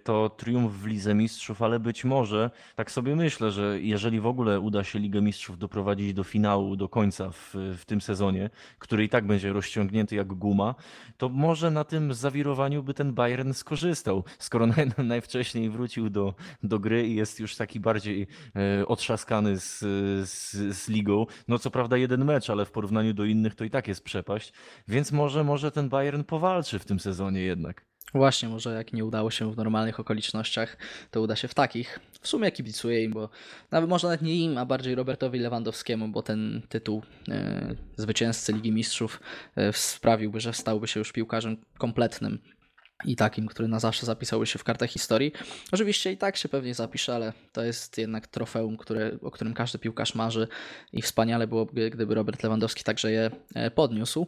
to 0.04 0.30
triumf 0.30 0.72
w 0.72 0.86
Lidze 0.86 1.14
Mistrzów, 1.14 1.62
ale 1.62 1.80
być 1.80 2.04
może, 2.04 2.50
tak 2.74 2.90
sobie 2.90 3.16
myślę, 3.16 3.50
że 3.50 3.80
jeżeli 3.80 4.20
w 4.20 4.26
ogóle 4.26 4.60
uda 4.60 4.84
się 4.84 4.98
Ligę 4.98 5.22
Mistrzów 5.22 5.58
doprowadzić 5.58 6.14
do 6.14 6.24
finału, 6.24 6.76
do 6.76 6.88
końca 6.88 7.30
w, 7.30 7.54
w 7.78 7.84
tym 7.84 8.00
sezonie, 8.00 8.50
który 8.78 9.04
i 9.04 9.08
tak 9.08 9.26
będzie 9.26 9.52
rozciągnięty 9.52 10.16
jak 10.16 10.26
guma, 10.26 10.74
to 11.16 11.28
może 11.28 11.70
na 11.70 11.84
tym 11.84 12.14
zawirowaniu 12.14 12.82
by 12.82 12.94
ten 12.94 13.12
Bayern 13.12 13.52
skorzystał, 13.52 14.24
skoro 14.38 14.66
naj, 14.76 14.90
najwcześniej 14.98 15.70
wrócił 15.70 16.10
do, 16.10 16.34
do 16.62 16.78
gry 16.78 17.08
i 17.08 17.14
jest 17.14 17.40
już 17.40 17.56
taki 17.56 17.80
bardziej 17.80 18.26
yy, 18.54 18.86
otrzaskany 18.86 19.60
z 19.60 19.84
z, 20.24 20.76
z 20.76 20.88
ligą. 20.88 21.26
No 21.48 21.58
co 21.58 21.70
prawda 21.70 21.96
jeden 21.96 22.24
mecz, 22.24 22.50
ale 22.50 22.64
w 22.64 22.70
porównaniu 22.70 23.14
do 23.14 23.24
innych 23.24 23.54
to 23.54 23.64
i 23.64 23.70
tak 23.70 23.88
jest 23.88 24.04
przepaść. 24.04 24.52
Więc 24.88 25.12
może, 25.12 25.44
może 25.44 25.70
ten 25.70 25.88
Bayern 25.88 26.22
powalczy 26.22 26.78
w 26.78 26.84
tym 26.84 27.00
sezonie 27.00 27.40
jednak. 27.40 27.84
Właśnie, 28.14 28.48
może 28.48 28.74
jak 28.74 28.92
nie 28.92 29.04
udało 29.04 29.30
się 29.30 29.52
w 29.52 29.56
normalnych 29.56 30.00
okolicznościach, 30.00 30.76
to 31.10 31.20
uda 31.20 31.36
się 31.36 31.48
w 31.48 31.54
takich. 31.54 32.00
W 32.20 32.28
sumie 32.28 32.52
kibicuję 32.52 33.04
im, 33.04 33.12
bo 33.12 33.28
nawet 33.70 33.90
może 33.90 34.06
nawet 34.06 34.22
nie 34.22 34.36
im, 34.36 34.58
a 34.58 34.66
bardziej 34.66 34.94
Robertowi 34.94 35.38
Lewandowskiemu, 35.38 36.08
bo 36.08 36.22
ten 36.22 36.62
tytuł 36.68 37.02
e, 37.28 37.74
zwycięzcy 37.96 38.52
Ligi 38.52 38.72
Mistrzów 38.72 39.20
e, 39.56 39.72
sprawiłby, 39.72 40.40
że 40.40 40.52
stałby 40.52 40.88
się 40.88 41.00
już 41.00 41.12
piłkarzem 41.12 41.56
kompletnym 41.78 42.38
i 43.04 43.16
takim, 43.16 43.46
który 43.46 43.68
na 43.68 43.80
zawsze 43.80 44.06
zapisałby 44.06 44.46
się 44.46 44.58
w 44.58 44.64
kartach 44.64 44.90
historii. 44.90 45.32
Oczywiście 45.72 46.12
i 46.12 46.16
tak 46.16 46.36
się 46.36 46.48
pewnie 46.48 46.74
zapisze, 46.74 47.14
ale 47.14 47.32
to 47.52 47.64
jest 47.64 47.98
jednak 47.98 48.26
trofeum, 48.26 48.76
które, 48.76 49.18
o 49.22 49.30
którym 49.30 49.54
każdy 49.54 49.78
piłkarz 49.78 50.14
marzy 50.14 50.48
i 50.92 51.02
wspaniale 51.02 51.46
byłoby, 51.46 51.90
gdyby 51.90 52.14
Robert 52.14 52.42
Lewandowski 52.42 52.84
także 52.84 53.12
je 53.12 53.30
e, 53.54 53.70
podniósł. 53.70 54.26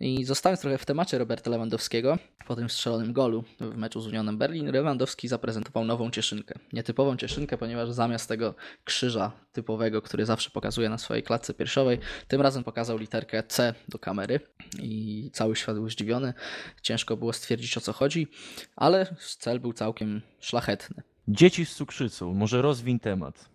I 0.00 0.24
zostając 0.24 0.60
trochę 0.60 0.78
w 0.78 0.86
temacie 0.86 1.18
Roberta 1.18 1.50
Lewandowskiego, 1.50 2.18
po 2.46 2.56
tym 2.56 2.70
strzelonym 2.70 3.12
golu 3.12 3.44
w 3.60 3.76
meczu 3.76 4.00
z 4.00 4.06
Unionem 4.06 4.38
Berlin, 4.38 4.72
Lewandowski 4.72 5.28
zaprezentował 5.28 5.84
nową 5.84 6.10
cieszynkę. 6.10 6.58
Nietypową 6.72 7.16
cieszynkę, 7.16 7.58
ponieważ 7.58 7.90
zamiast 7.90 8.28
tego 8.28 8.54
krzyża 8.84 9.32
typowego, 9.52 10.02
który 10.02 10.26
zawsze 10.26 10.50
pokazuje 10.50 10.88
na 10.88 10.98
swojej 10.98 11.22
klatce 11.22 11.54
piersiowej, 11.54 11.98
tym 12.28 12.40
razem 12.40 12.64
pokazał 12.64 12.98
literkę 12.98 13.42
C 13.42 13.74
do 13.88 13.98
kamery 13.98 14.40
i 14.82 15.30
cały 15.32 15.56
świat 15.56 15.76
był 15.76 15.90
zdziwiony. 15.90 16.34
Ciężko 16.82 17.16
było 17.16 17.32
stwierdzić 17.32 17.76
o 17.76 17.80
co 17.80 17.92
chodzi, 17.92 18.28
ale 18.76 19.16
cel 19.38 19.60
był 19.60 19.72
całkiem 19.72 20.22
szlachetny. 20.40 21.02
Dzieci 21.28 21.66
z 21.66 21.74
cukrzycą, 21.74 22.34
może 22.34 22.62
rozwiń 22.62 23.00
temat. 23.00 23.48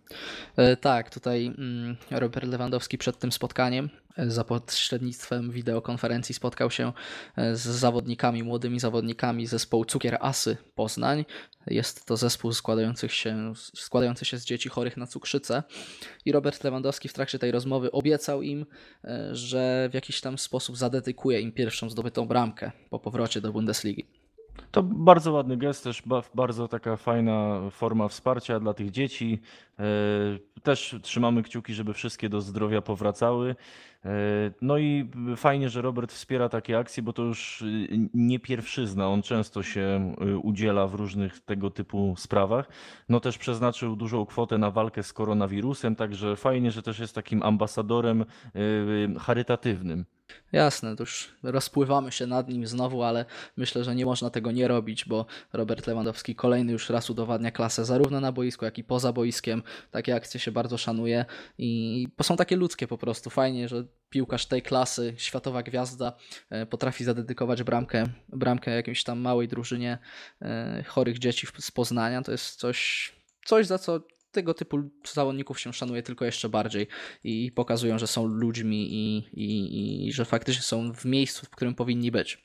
E, 0.56 0.76
tak, 0.76 1.10
tutaj 1.10 1.46
mm, 1.46 1.96
Robert 2.10 2.46
Lewandowski 2.46 2.98
przed 2.98 3.18
tym 3.18 3.32
spotkaniem 3.32 3.90
e, 4.16 4.30
za 4.30 4.44
pośrednictwem 4.44 5.50
wideokonferencji 5.50 6.34
spotkał 6.34 6.70
się 6.70 6.92
e, 7.36 7.56
z 7.56 7.60
zawodnikami, 7.60 8.42
młodymi 8.42 8.80
zawodnikami 8.80 9.46
zespołu 9.46 9.84
Cukier 9.84 10.18
Asy 10.20 10.56
Poznań. 10.74 11.24
Jest 11.66 12.06
to 12.06 12.16
zespół 12.16 12.52
składający 12.52 13.08
się, 13.08 13.52
składający 13.56 14.24
się 14.24 14.38
z 14.38 14.44
dzieci 14.44 14.68
chorych 14.68 14.96
na 14.96 15.06
cukrzycę. 15.06 15.62
I 16.24 16.32
Robert 16.32 16.64
Lewandowski 16.64 17.08
w 17.08 17.12
trakcie 17.12 17.38
tej 17.38 17.50
rozmowy 17.50 17.92
obiecał 17.92 18.42
im, 18.42 18.66
że 19.32 19.88
w 19.90 19.94
jakiś 19.94 20.20
tam 20.20 20.38
sposób 20.38 20.76
zadedykuje 20.76 21.40
im 21.40 21.52
pierwszą 21.52 21.90
zdobytą 21.90 22.26
bramkę 22.26 22.72
po 22.90 22.98
powrocie 22.98 23.40
do 23.40 23.52
Bundesligi. 23.52 24.21
To 24.70 24.82
bardzo 24.82 25.32
ładny 25.32 25.56
gest, 25.56 25.84
też 25.84 26.02
bardzo 26.34 26.68
taka 26.68 26.96
fajna 26.96 27.60
forma 27.70 28.08
wsparcia 28.08 28.60
dla 28.60 28.74
tych 28.74 28.90
dzieci. 28.90 29.40
E, 29.78 29.82
też 30.62 30.96
trzymamy 31.02 31.42
kciuki, 31.42 31.74
żeby 31.74 31.94
wszystkie 31.94 32.28
do 32.28 32.40
zdrowia 32.40 32.82
powracały. 32.82 33.56
E, 34.04 34.10
no 34.60 34.78
i 34.78 35.10
fajnie, 35.36 35.68
że 35.68 35.82
Robert 35.82 36.12
wspiera 36.12 36.48
takie 36.48 36.78
akcje, 36.78 37.02
bo 37.02 37.12
to 37.12 37.22
już 37.22 37.62
y, 37.62 37.88
nie 38.14 38.38
pierwszyzna. 38.38 39.08
On 39.08 39.22
często 39.22 39.62
się 39.62 40.14
y, 40.26 40.38
udziela 40.38 40.86
w 40.86 40.94
różnych 40.94 41.40
tego 41.40 41.70
typu 41.70 42.14
sprawach. 42.18 42.68
No 43.08 43.20
też 43.20 43.38
przeznaczył 43.38 43.96
dużą 43.96 44.26
kwotę 44.26 44.58
na 44.58 44.70
walkę 44.70 45.02
z 45.02 45.12
koronawirusem, 45.12 45.96
także 45.96 46.36
fajnie, 46.36 46.70
że 46.70 46.82
też 46.82 46.98
jest 46.98 47.14
takim 47.14 47.42
ambasadorem 47.42 48.24
y, 48.56 49.18
charytatywnym. 49.20 50.04
Jasne, 50.52 50.96
to 50.96 51.02
już 51.02 51.34
rozpływamy 51.42 52.12
się 52.12 52.26
nad 52.26 52.48
nim 52.48 52.66
znowu, 52.66 53.02
ale 53.02 53.24
myślę, 53.56 53.84
że 53.84 53.94
nie 53.94 54.06
można 54.06 54.30
tego 54.30 54.52
nie 54.52 54.68
robić, 54.68 55.04
bo 55.04 55.26
Robert 55.52 55.86
Lewandowski 55.86 56.34
kolejny 56.34 56.72
już 56.72 56.90
raz 56.90 57.10
udowadnia 57.10 57.50
klasę 57.50 57.84
zarówno 57.84 58.20
na 58.20 58.32
boisku, 58.32 58.64
jak 58.64 58.78
i 58.78 58.84
poza 58.84 59.12
boiskiem. 59.12 59.62
Takie 59.90 60.14
akcje 60.14 60.40
się 60.40 60.52
bardzo 60.52 60.78
szanuje 60.78 61.24
i 61.58 62.08
są 62.22 62.36
takie 62.36 62.56
ludzkie 62.56 62.86
po 62.86 62.98
prostu. 62.98 63.30
Fajnie, 63.30 63.68
że 63.68 63.84
piłkarz 64.10 64.46
tej 64.46 64.62
klasy, 64.62 65.14
światowa 65.16 65.62
gwiazda, 65.62 66.12
e, 66.50 66.66
potrafi 66.66 67.04
zadedykować 67.04 67.62
bramkę, 67.62 68.06
bramkę 68.28 68.70
jakiejś 68.70 69.04
tam 69.04 69.18
małej 69.20 69.48
drużynie 69.48 69.98
e, 70.42 70.84
chorych 70.86 71.18
dzieci 71.18 71.46
z 71.58 71.70
Poznania. 71.70 72.22
To 72.22 72.32
jest 72.32 72.56
coś, 72.56 73.12
coś 73.44 73.66
za 73.66 73.78
co 73.78 74.00
tego 74.32 74.54
typu 74.54 74.78
zawodników 75.12 75.60
się 75.60 75.72
szanuje 75.72 76.02
tylko 76.02 76.24
jeszcze 76.24 76.48
bardziej 76.48 76.86
i 77.24 77.52
pokazują, 77.52 77.98
że 77.98 78.06
są 78.06 78.26
ludźmi 78.26 78.94
i, 78.94 79.16
i, 79.32 80.06
i 80.08 80.12
że 80.12 80.24
faktycznie 80.24 80.62
są 80.62 80.92
w 80.92 81.04
miejscu, 81.04 81.46
w 81.46 81.50
którym 81.50 81.74
powinni 81.74 82.10
być. 82.10 82.42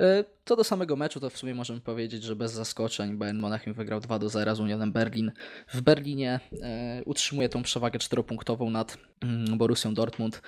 E, 0.00 0.24
co 0.44 0.56
do 0.56 0.64
samego 0.64 0.96
meczu, 0.96 1.20
to 1.20 1.30
w 1.30 1.36
sumie 1.36 1.54
możemy 1.54 1.80
powiedzieć, 1.80 2.22
że 2.22 2.36
bez 2.36 2.52
zaskoczeń 2.52 3.16
Bayern 3.16 3.38
Monachium 3.38 3.74
wygrał 3.74 4.00
2 4.00 4.18
do 4.18 4.28
0 4.28 4.54
z 4.54 4.60
Unionem 4.60 4.92
Berlin. 4.92 5.32
W 5.68 5.80
Berlinie 5.80 6.40
e, 6.62 7.02
utrzymuje 7.04 7.48
tą 7.48 7.62
przewagę 7.62 7.98
czteropunktową 7.98 8.70
nad 8.70 8.98
mm, 9.20 9.58
Borussią 9.58 9.94
Dortmund. 9.94 10.42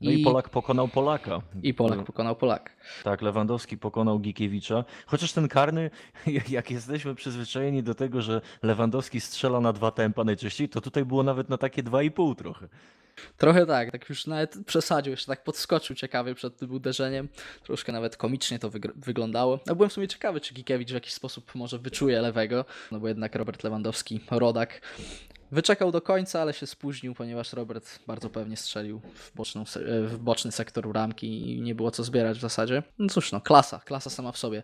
No 0.00 0.10
i, 0.10 0.20
i 0.20 0.24
Polak 0.24 0.48
pokonał 0.48 0.88
Polaka. 0.88 1.42
I 1.62 1.74
Polak 1.74 2.04
pokonał 2.04 2.36
Polak. 2.36 2.76
Tak, 3.04 3.22
Lewandowski 3.22 3.78
pokonał 3.78 4.18
Gikiewicza. 4.18 4.84
Chociaż 5.06 5.32
ten 5.32 5.48
karny, 5.48 5.90
jak 6.48 6.70
jesteśmy 6.70 7.14
przyzwyczajeni 7.14 7.82
do 7.82 7.94
tego, 7.94 8.22
że 8.22 8.40
Lewandowski 8.62 9.20
strzela 9.20 9.60
na 9.60 9.72
dwa 9.72 9.90
tempa 9.90 10.24
najczęściej, 10.24 10.68
to 10.68 10.80
tutaj 10.80 11.04
było 11.04 11.22
nawet 11.22 11.48
na 11.48 11.58
takie 11.58 11.82
2,5 11.82 12.36
trochę. 12.36 12.68
Trochę 13.36 13.66
tak, 13.66 13.90
tak 13.90 14.08
już 14.08 14.26
nawet 14.26 14.56
przesadził, 14.66 15.10
jeszcze 15.10 15.26
tak 15.26 15.44
podskoczył 15.44 15.96
ciekawie 15.96 16.34
przed 16.34 16.56
tym 16.56 16.72
uderzeniem. 16.72 17.28
Troszkę 17.64 17.92
nawet 17.92 18.16
komicznie 18.16 18.58
to 18.58 18.70
wyglądało. 18.96 19.60
A 19.68 19.74
byłem 19.74 19.90
w 19.90 19.92
sumie 19.92 20.08
ciekawy, 20.08 20.40
czy 20.40 20.54
Gikiewicz 20.54 20.90
w 20.90 20.94
jakiś 20.94 21.12
sposób 21.12 21.54
może 21.54 21.78
wyczuje 21.78 22.20
lewego, 22.20 22.64
no 22.92 23.00
bo 23.00 23.08
jednak 23.08 23.34
Robert 23.34 23.64
Lewandowski, 23.64 24.20
rodak, 24.30 24.80
Wyczekał 25.52 25.92
do 25.92 26.00
końca, 26.00 26.42
ale 26.42 26.52
się 26.52 26.66
spóźnił, 26.66 27.14
ponieważ 27.14 27.52
Robert 27.52 27.98
bardzo 28.06 28.30
pewnie 28.30 28.56
strzelił 28.56 29.00
w, 29.14 29.36
boczną, 29.36 29.64
w 30.04 30.18
boczny 30.18 30.52
sektor 30.52 30.92
ramki 30.92 31.52
i 31.52 31.60
nie 31.60 31.74
było 31.74 31.90
co 31.90 32.04
zbierać 32.04 32.38
w 32.38 32.40
zasadzie. 32.40 32.82
No 32.98 33.08
cóż, 33.08 33.32
no, 33.32 33.40
klasa, 33.40 33.78
klasa 33.78 34.10
sama 34.10 34.32
w 34.32 34.38
sobie. 34.38 34.62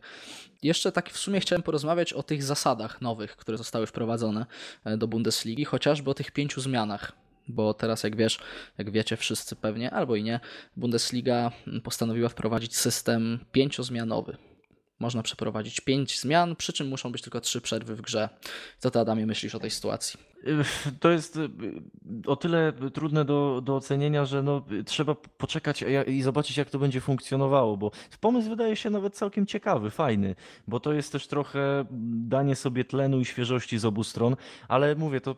Jeszcze 0.62 0.92
tak 0.92 1.10
w 1.10 1.18
sumie 1.18 1.40
chciałem 1.40 1.62
porozmawiać 1.62 2.12
o 2.12 2.22
tych 2.22 2.42
zasadach 2.42 3.00
nowych, 3.00 3.36
które 3.36 3.58
zostały 3.58 3.86
wprowadzone 3.86 4.46
e, 4.84 4.96
do 4.96 5.08
Bundesligi, 5.08 5.64
chociażby 5.64 6.10
o 6.10 6.14
tych 6.14 6.30
pięciu 6.30 6.60
zmianach 6.60 7.12
bo 7.48 7.74
teraz 7.74 8.02
jak 8.02 8.16
wiesz, 8.16 8.38
jak 8.78 8.90
wiecie 8.90 9.16
wszyscy 9.16 9.56
pewnie, 9.56 9.90
albo 9.90 10.16
i 10.16 10.22
nie, 10.22 10.40
Bundesliga 10.76 11.52
postanowiła 11.84 12.28
wprowadzić 12.28 12.76
system 12.76 13.38
pięciozmianowy. 13.52 14.36
Można 15.00 15.22
przeprowadzić 15.22 15.80
pięć 15.80 16.20
zmian, 16.20 16.56
przy 16.56 16.72
czym 16.72 16.88
muszą 16.88 17.12
być 17.12 17.22
tylko 17.22 17.40
trzy 17.40 17.60
przerwy 17.60 17.96
w 17.96 18.00
grze. 18.00 18.28
Co 18.78 18.90
ty, 18.90 18.98
Adamie, 18.98 19.26
myślisz 19.26 19.54
o 19.54 19.60
tej 19.60 19.70
sytuacji? 19.70 20.20
To 21.00 21.10
jest 21.10 21.36
y, 21.36 21.48
o 22.26 22.36
tyle 22.36 22.72
trudne 22.94 23.24
do, 23.24 23.62
do 23.64 23.76
ocenienia, 23.76 24.24
że 24.24 24.42
no, 24.42 24.64
trzeba 24.86 25.14
poczekać 25.14 25.84
i 26.06 26.22
zobaczyć, 26.22 26.56
jak 26.56 26.70
to 26.70 26.78
będzie 26.78 27.00
funkcjonowało, 27.00 27.76
bo 27.76 27.90
pomysł 28.20 28.48
wydaje 28.48 28.76
się 28.76 28.90
nawet 28.90 29.14
całkiem 29.14 29.46
ciekawy, 29.46 29.90
fajny, 29.90 30.34
bo 30.68 30.80
to 30.80 30.92
jest 30.92 31.12
też 31.12 31.26
trochę 31.26 31.84
danie 32.28 32.56
sobie 32.56 32.84
tlenu 32.84 33.20
i 33.20 33.24
świeżości 33.24 33.78
z 33.78 33.84
obu 33.84 34.04
stron, 34.04 34.36
ale 34.68 34.94
mówię, 34.94 35.20
to 35.20 35.36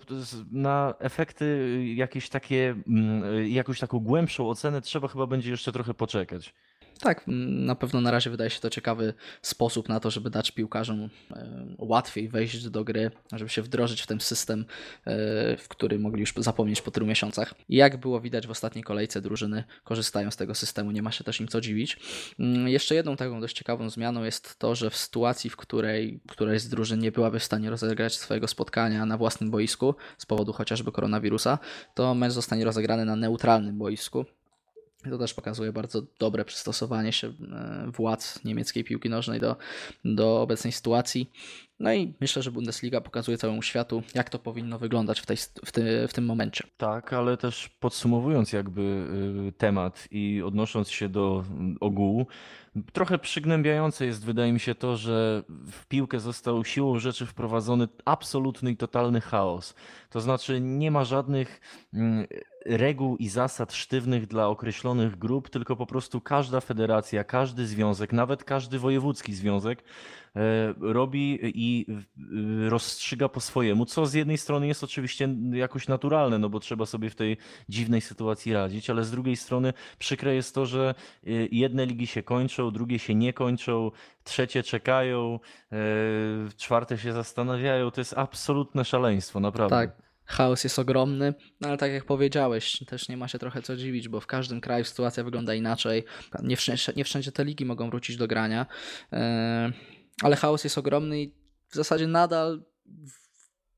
na 0.53 0.95
efekty 0.99 1.79
jakieś 1.95 2.29
takie, 2.29 2.75
mm, 2.89 3.49
jakąś 3.49 3.81
taką 3.81 3.99
głębszą 3.99 4.49
ocenę 4.49 4.81
trzeba 4.81 5.09
chyba 5.09 5.27
będzie 5.27 5.51
jeszcze 5.51 5.73
trochę 5.73 5.95
poczekać. 5.95 6.55
Tak, 7.01 7.25
na 7.27 7.75
pewno 7.75 8.01
na 8.01 8.11
razie 8.11 8.31
wydaje 8.31 8.51
się 8.51 8.61
to 8.61 8.71
ciekawy 8.71 9.15
sposób 9.43 9.89
na 9.89 10.01
to, 10.01 10.11
żeby 10.11 10.31
dać 10.31 10.51
piłkarzom 10.51 11.09
łatwiej 11.79 12.29
wejść 12.29 12.69
do 12.69 12.85
gry, 12.85 13.11
żeby 13.33 13.51
się 13.51 13.63
wdrożyć 13.63 14.03
w 14.03 14.07
ten 14.07 14.21
system, 14.21 14.65
e, 15.07 15.57
w 15.57 15.69
który 15.69 15.99
mogli 15.99 16.21
już 16.21 16.35
zapomnieć 16.37 16.83
po 16.83 16.91
tylu 16.91 17.07
miesiącach. 17.07 17.55
Jak 17.69 17.97
było 17.97 18.21
widać 18.21 18.47
w 18.47 18.51
ostatniej 18.51 18.85
kolejce, 18.85 19.21
drużyny 19.21 19.65
korzystają 19.85 20.31
z 20.31 20.37
tego 20.37 20.55
systemu, 20.55 20.91
nie 20.91 21.03
ma 21.03 21.13
się 21.13 21.25
też 21.25 21.41
im 21.41 21.49
co 21.49 21.61
dziwić. 21.61 21.99
Mm, 22.39 22.69
jeszcze 22.69 22.95
jedną 22.95 23.17
taką 23.17 23.41
dość 23.41 23.57
ciekawą 23.57 23.91
zmianą 23.91 24.25
jest 24.25 24.59
to, 24.59 24.75
że 24.75 24.91
w 24.91 24.97
sytuacji, 24.97 25.51
w 25.51 25.57
której 25.57 26.21
któraś 26.29 26.61
z 26.61 26.69
drużyn 26.69 27.01
nie 27.01 27.13
byłaby 27.13 27.39
w 27.39 27.45
stanie 27.45 27.71
rozegrać 27.71 28.17
swojego 28.19 28.49
spotkania 28.49 29.07
na 29.07 29.19
własnym 29.19 29.51
boisku 29.51 29.95
z 30.19 30.27
powodu 30.27 30.53
chociażby 30.53 30.93
koronawirusa, 30.93 31.59
to 31.95 32.15
mecz 32.15 32.33
zostanie 32.33 32.65
rozegrany 32.65 33.05
na 33.05 33.17
neutralnym 33.17 33.79
boisku. 33.79 34.27
To 35.05 35.19
też 35.19 35.35
pokazuje 35.35 35.73
bardzo 35.73 36.03
dobre 36.19 36.45
przystosowanie 36.45 37.13
się 37.13 37.29
e, 37.29 37.33
władz 37.97 38.45
niemieckiej 38.45 38.85
piłki 38.85 39.09
nożnej 39.09 39.41
do, 39.41 39.57
do 40.05 40.43
obecnej 40.43 40.73
sytuacji. 40.73 41.31
No 41.81 41.93
i 41.93 42.15
myślę, 42.21 42.43
że 42.43 42.51
Bundesliga 42.51 43.01
pokazuje 43.01 43.39
całemu 43.39 43.63
światu, 43.63 44.03
jak 44.15 44.31
to 44.31 44.39
powinno 44.39 44.79
wyglądać 44.79 45.21
w, 45.21 45.27
tej, 45.27 45.37
w, 45.65 45.73
ty, 45.73 46.09
w 46.09 46.13
tym 46.13 46.25
momencie. 46.25 46.65
Tak, 46.77 47.13
ale 47.13 47.37
też 47.37 47.69
podsumowując 47.69 48.53
jakby 48.53 48.81
y, 49.49 49.53
temat 49.53 50.09
i 50.11 50.43
odnosząc 50.43 50.91
się 50.91 51.09
do 51.09 51.45
mm, 51.51 51.77
ogółu, 51.81 52.27
trochę 52.93 53.19
przygnębiające 53.19 54.07
jest 54.07 54.25
wydaje 54.25 54.53
mi 54.53 54.61
się 54.61 54.75
to, 54.75 54.97
że 54.97 55.43
w 55.49 55.87
piłkę 55.87 56.21
został 56.21 56.65
siłą 56.65 56.99
rzeczy 56.99 57.27
wprowadzony 57.27 57.89
absolutny 58.05 58.71
i 58.71 58.77
totalny 58.77 59.21
chaos. 59.21 59.75
To 60.11 60.21
znaczy 60.21 60.61
nie 60.61 60.91
ma 60.91 61.05
żadnych 61.05 61.61
mm, 61.95 62.27
reguł 62.67 63.17
i 63.17 63.29
zasad 63.29 63.73
sztywnych 63.73 64.27
dla 64.27 64.49
określonych 64.49 65.19
grup, 65.19 65.51
tylko 65.51 65.77
po 65.77 65.87
prostu 65.87 66.21
każda 66.21 66.61
federacja, 66.61 67.25
każdy 67.25 67.67
związek, 67.67 68.13
nawet 68.13 68.45
każdy 68.45 68.79
wojewódzki 68.79 69.35
związek 69.35 69.85
robi 70.81 71.39
i 71.43 71.87
rozstrzyga 72.69 73.29
po 73.29 73.41
swojemu, 73.41 73.87
co 73.87 74.07
z 74.07 74.15
jednej 74.15 74.39
strony 74.39 74.67
jest 74.67 74.85
oczywiście 74.85 75.29
jakoś 75.53 75.89
naturalne, 75.89 76.39
no 76.39 76.49
bo 76.49 76.61
trzeba 76.61 76.87
sobie 76.87 77.11
w 77.11 77.15
tej 77.15 77.37
dziwnej 77.69 78.01
sytuacji 78.01 78.53
radzić, 78.53 78.91
ale 78.91 79.05
z 79.05 79.11
drugiej 79.11 79.37
strony 79.37 79.73
przykre 79.99 80.35
jest 80.35 80.55
to, 80.55 80.67
że 80.67 80.95
y, 81.27 81.49
jedne 81.53 81.87
ligi 81.87 82.07
się 82.07 82.23
kończą, 82.23 82.71
drugie 82.71 82.99
się 82.99 83.15
nie 83.15 83.33
kończą, 83.33 83.91
trzecie 84.25 84.63
czekają, 84.63 85.41
e, 85.73 85.77
czwarte 86.57 86.99
się 86.99 87.13
zastanawiają. 87.13 87.91
To 87.91 88.01
jest 88.01 88.19
absolutne 88.19 88.85
szaleństwo, 88.85 89.41
naprawdę. 89.41 89.77
Tak 89.77 90.09
chaos 90.29 90.65
jest 90.65 90.79
ogromny, 90.79 91.35
no 91.61 91.69
ale 91.69 91.79
tak 91.79 91.93
jak 91.93 92.05
powiedziałeś, 92.05 92.85
też 92.87 93.09
nie 93.09 93.17
ma 93.17 93.29
się 93.29 93.39
trochę 93.39 93.63
co 93.63 93.77
dziwić, 93.77 94.09
bo 94.09 94.21
w 94.21 94.27
każdym 94.27 94.61
kraju 94.61 94.85
sytuacja 94.85 95.25
wygląda 95.25 95.55
inaczej. 95.55 96.05
Nie 96.43 96.57
wszędzie, 96.57 96.93
nie 96.97 97.05
wszędzie 97.05 97.33
te 97.33 97.45
ligi 97.45 97.65
mogą 97.65 97.91
wrócić 97.91 98.17
do 98.17 98.29
grania, 98.29 98.67
e, 99.13 99.73
ale 100.23 100.37
chaos 100.37 100.65
jest 100.65 100.79
ogromny 100.79 101.23
i 101.23 101.35
w 101.69 101.75
zasadzie 101.75 102.07
nadal 102.07 102.63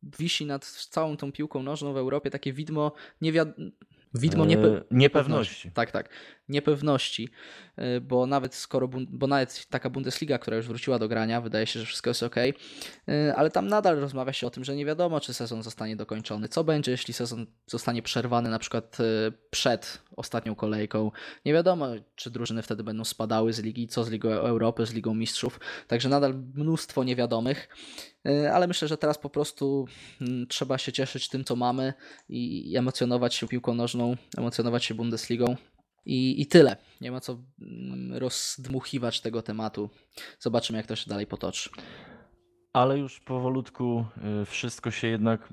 wisi 0.03 0.47
nad 0.47 0.67
całą 0.67 1.17
tą 1.17 1.33
piłką 1.33 1.63
nożną 1.63 1.93
w 1.93 1.97
Europie 1.97 2.31
takie 2.31 2.53
widmo 2.53 2.93
niewiadomego 3.21 3.71
Widmo 4.15 4.45
niepe 4.45 4.69
e, 4.69 4.83
niepewności. 4.91 5.71
Tak, 5.71 5.91
tak. 5.91 6.09
Niepewności, 6.49 7.29
e, 7.77 8.01
bo 8.01 8.27
nawet 8.27 8.55
skoro, 8.55 8.89
bo 8.89 9.27
nawet 9.27 9.67
taka 9.67 9.91
Bundesliga, 9.91 10.39
która 10.39 10.57
już 10.57 10.69
wróciła 10.69 10.99
do 10.99 11.09
grania, 11.09 11.41
wydaje 11.41 11.67
się, 11.67 11.81
że 11.81 11.87
wszystko 11.87 12.11
jest 12.11 12.23
ok, 12.23 12.37
e, 12.37 12.53
ale 13.37 13.51
tam 13.51 13.67
nadal 13.67 14.01
rozmawia 14.01 14.33
się 14.33 14.47
o 14.47 14.51
tym, 14.51 14.65
że 14.65 14.77
nie 14.77 14.85
wiadomo, 14.85 15.21
czy 15.21 15.35
sezon 15.35 15.63
zostanie 15.63 15.97
dokończony. 15.97 16.49
Co 16.49 16.65
będzie, 16.65 16.91
jeśli 16.91 17.15
sezon 17.15 17.47
zostanie 17.67 18.03
przerwany 18.03 18.51
na 18.51 18.59
przykład 18.59 18.99
przed 19.51 20.03
ostatnią 20.21 20.55
kolejką? 20.55 21.11
Nie 21.45 21.53
wiadomo, 21.53 21.87
czy 22.15 22.31
drużyny 22.31 22.63
wtedy 22.63 22.85
będą 22.85 23.05
spadały 23.05 23.53
z 23.53 23.59
ligi, 23.59 23.89
co 23.89 24.05
z 24.05 24.11
Ligą 24.11 24.31
Europy, 24.31 24.87
z 24.87 24.93
Ligą 24.93 25.15
Mistrzów. 25.15 25.61
Także 25.87 26.09
nadal 26.09 26.35
mnóstwo 26.55 27.05
niewiadomych. 27.05 27.69
E, 28.27 28.53
ale 28.53 28.67
myślę, 28.67 28.89
że 28.89 28.97
teraz 28.97 29.19
po 29.19 29.31
prostu 29.31 29.87
mm, 30.21 30.47
trzeba 30.47 30.79
się 30.79 30.93
cieszyć 30.93 31.29
tym, 31.29 31.45
co 31.45 31.57
mamy 31.57 31.95
i 32.29 32.77
emocjonować 32.77 33.35
się 33.35 33.49
piłką 33.49 33.75
nożną, 33.75 34.17
emocjonować 34.37 34.85
się 34.85 34.95
Bundesligą. 34.95 35.57
I, 36.07 36.43
I 36.43 36.47
tyle. 36.47 36.77
Nie 37.01 37.13
ma 37.13 37.21
co 37.21 37.39
mm, 37.61 38.15
rozdmuchiwać 38.19 39.21
tego 39.21 39.43
tematu. 39.43 39.91
Zobaczymy, 40.39 40.77
jak 40.77 40.87
to 40.87 40.97
się 40.97 41.11
dalej 41.11 41.27
potoczy. 41.27 41.71
Ale 42.73 42.99
już 42.99 43.21
powolutku 43.21 44.05
e, 44.43 44.45
wszystko 44.47 44.91
się 44.91 45.09
jednak 45.09 45.49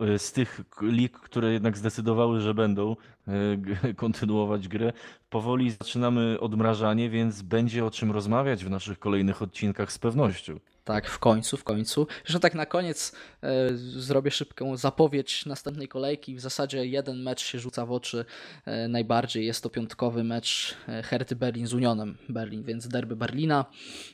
e, 0.00 0.18
z 0.18 0.32
tych 0.32 0.60
lig, 0.82 1.12
które 1.12 1.52
jednak 1.52 1.78
zdecydowały, 1.78 2.40
że 2.40 2.54
będą 2.54 2.96
kontynuować 3.96 4.68
grę, 4.68 4.92
powoli 5.30 5.70
zaczynamy 5.70 6.40
odmrażanie, 6.40 7.10
więc 7.10 7.42
będzie 7.42 7.84
o 7.84 7.90
czym 7.90 8.12
rozmawiać 8.12 8.64
w 8.64 8.70
naszych 8.70 8.98
kolejnych 8.98 9.42
odcinkach 9.42 9.92
z 9.92 9.98
pewnością. 9.98 10.60
Tak, 10.88 11.08
w 11.08 11.18
końcu, 11.18 11.56
w 11.56 11.64
końcu. 11.64 12.06
Jeszcze 12.24 12.40
tak 12.40 12.54
na 12.54 12.66
koniec 12.66 13.12
e, 13.42 13.68
zrobię 13.76 14.30
szybką 14.30 14.76
zapowiedź 14.76 15.46
następnej 15.46 15.88
kolejki. 15.88 16.34
W 16.36 16.40
zasadzie 16.40 16.86
jeden 16.86 17.22
mecz 17.22 17.40
się 17.40 17.58
rzuca 17.58 17.86
w 17.86 17.92
oczy 17.92 18.24
e, 18.64 18.88
najbardziej. 18.88 19.46
Jest 19.46 19.62
to 19.62 19.70
piątkowy 19.70 20.24
mecz 20.24 20.76
e, 20.88 21.02
Herty 21.02 21.36
Berlin 21.36 21.66
z 21.66 21.74
Unionem 21.74 22.18
Berlin, 22.28 22.62
więc 22.62 22.88
derby 22.88 23.16
Berlina. 23.16 23.64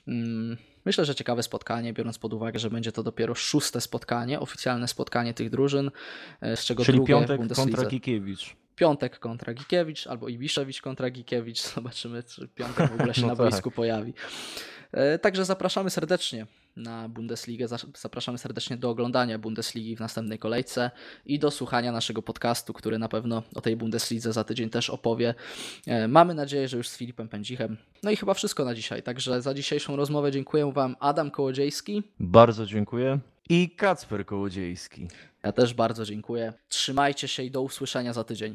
Mm, 0.09 0.57
myślę, 0.85 1.05
że 1.05 1.15
ciekawe 1.15 1.43
spotkanie, 1.43 1.93
biorąc 1.93 2.19
pod 2.19 2.33
uwagę, 2.33 2.59
że 2.59 2.71
będzie 2.71 2.93
to 2.93 3.03
dopiero 3.03 3.35
szóste 3.35 3.81
spotkanie, 3.81 4.41
oficjalne 4.41 4.89
spotkanie 4.89 5.35
tych 5.35 5.51
drużyn, 5.51 5.91
e, 6.41 6.57
z 6.57 6.65
czego 6.65 6.85
Czyli 6.85 6.99
drugie 6.99 7.15
piątek 7.15 7.37
w 7.37 7.39
Bundeslidze. 7.39 7.71
kontra 7.71 7.91
Gikiewicz 7.91 8.57
piątek 8.77 9.19
kontra 9.19 9.55
Gikiewicz 9.55 10.07
albo 10.07 10.29
Ibiszewicz 10.29 10.83
kontra 10.83 11.11
Gikiewicz. 11.11 11.63
Zobaczymy, 11.75 12.23
czy 12.23 12.49
piątek 12.49 12.91
w 12.91 12.95
ogóle 12.95 13.15
się 13.15 13.23
no 13.23 13.29
na 13.29 13.37
boisku 13.37 13.71
tak. 13.71 13.77
pojawi. 13.77 14.15
E, 14.93 15.19
także 15.19 15.45
zapraszamy 15.45 15.91
serdecznie 15.91 16.47
na 16.77 17.09
Bundesligę. 17.09 17.67
Zapraszamy 17.95 18.39
serdecznie 18.39 18.77
do 18.77 18.91
oglądania 18.91 19.39
Bundesligi 19.39 19.97
w 19.97 20.01
następnej 20.01 20.39
kolejce 20.39 20.91
i 21.27 21.39
do 21.39 21.51
słuchania 21.51 21.93
naszego 21.93 22.23
podcastu, 22.23 22.73
który 22.73 22.99
na 22.99 23.09
pewno 23.09 23.43
o 23.55 23.61
tej 23.61 23.77
Bundeslidze 23.77 24.33
za 24.33 24.45
tydzień 24.45 24.71
też 24.71 24.91
opowie. 24.91 25.35
E, 25.87 26.09
mamy 26.09 26.35
nadzieję, 26.35 26.69
że 26.69 26.77
już 26.77 26.89
z 26.89 26.97
Filipem 26.97 27.29
Pędzichem. 27.29 27.77
No 28.03 28.11
i 28.11 28.17
chyba 28.17 28.35
wszystko 28.35 28.65
na 28.65 28.75
dzisiaj. 28.75 29.03
Także 29.03 29.43
za 29.43 29.55
dzisiejszą 29.55 29.97
rozmowę 29.97 30.33
dziękuję 30.33 30.73
Wam 30.73 30.97
Adam 31.01 31.31
Kołodziejski. 31.31 32.03
Bardzo 32.21 32.67
dziękuję. 32.67 33.19
I 33.49 33.71
Kacper 33.71 34.27
Kołodziejski. 34.27 35.09
Ja 35.43 35.53
też 35.53 35.75
bardzo 35.75 36.05
dziękuję. 36.05 36.53
Trzymajcie 36.69 37.29
się 37.29 37.43
i 37.43 37.51
do 37.51 37.63
usłyszenia 37.63 38.13
za 38.13 38.25
tydzień. 38.25 38.53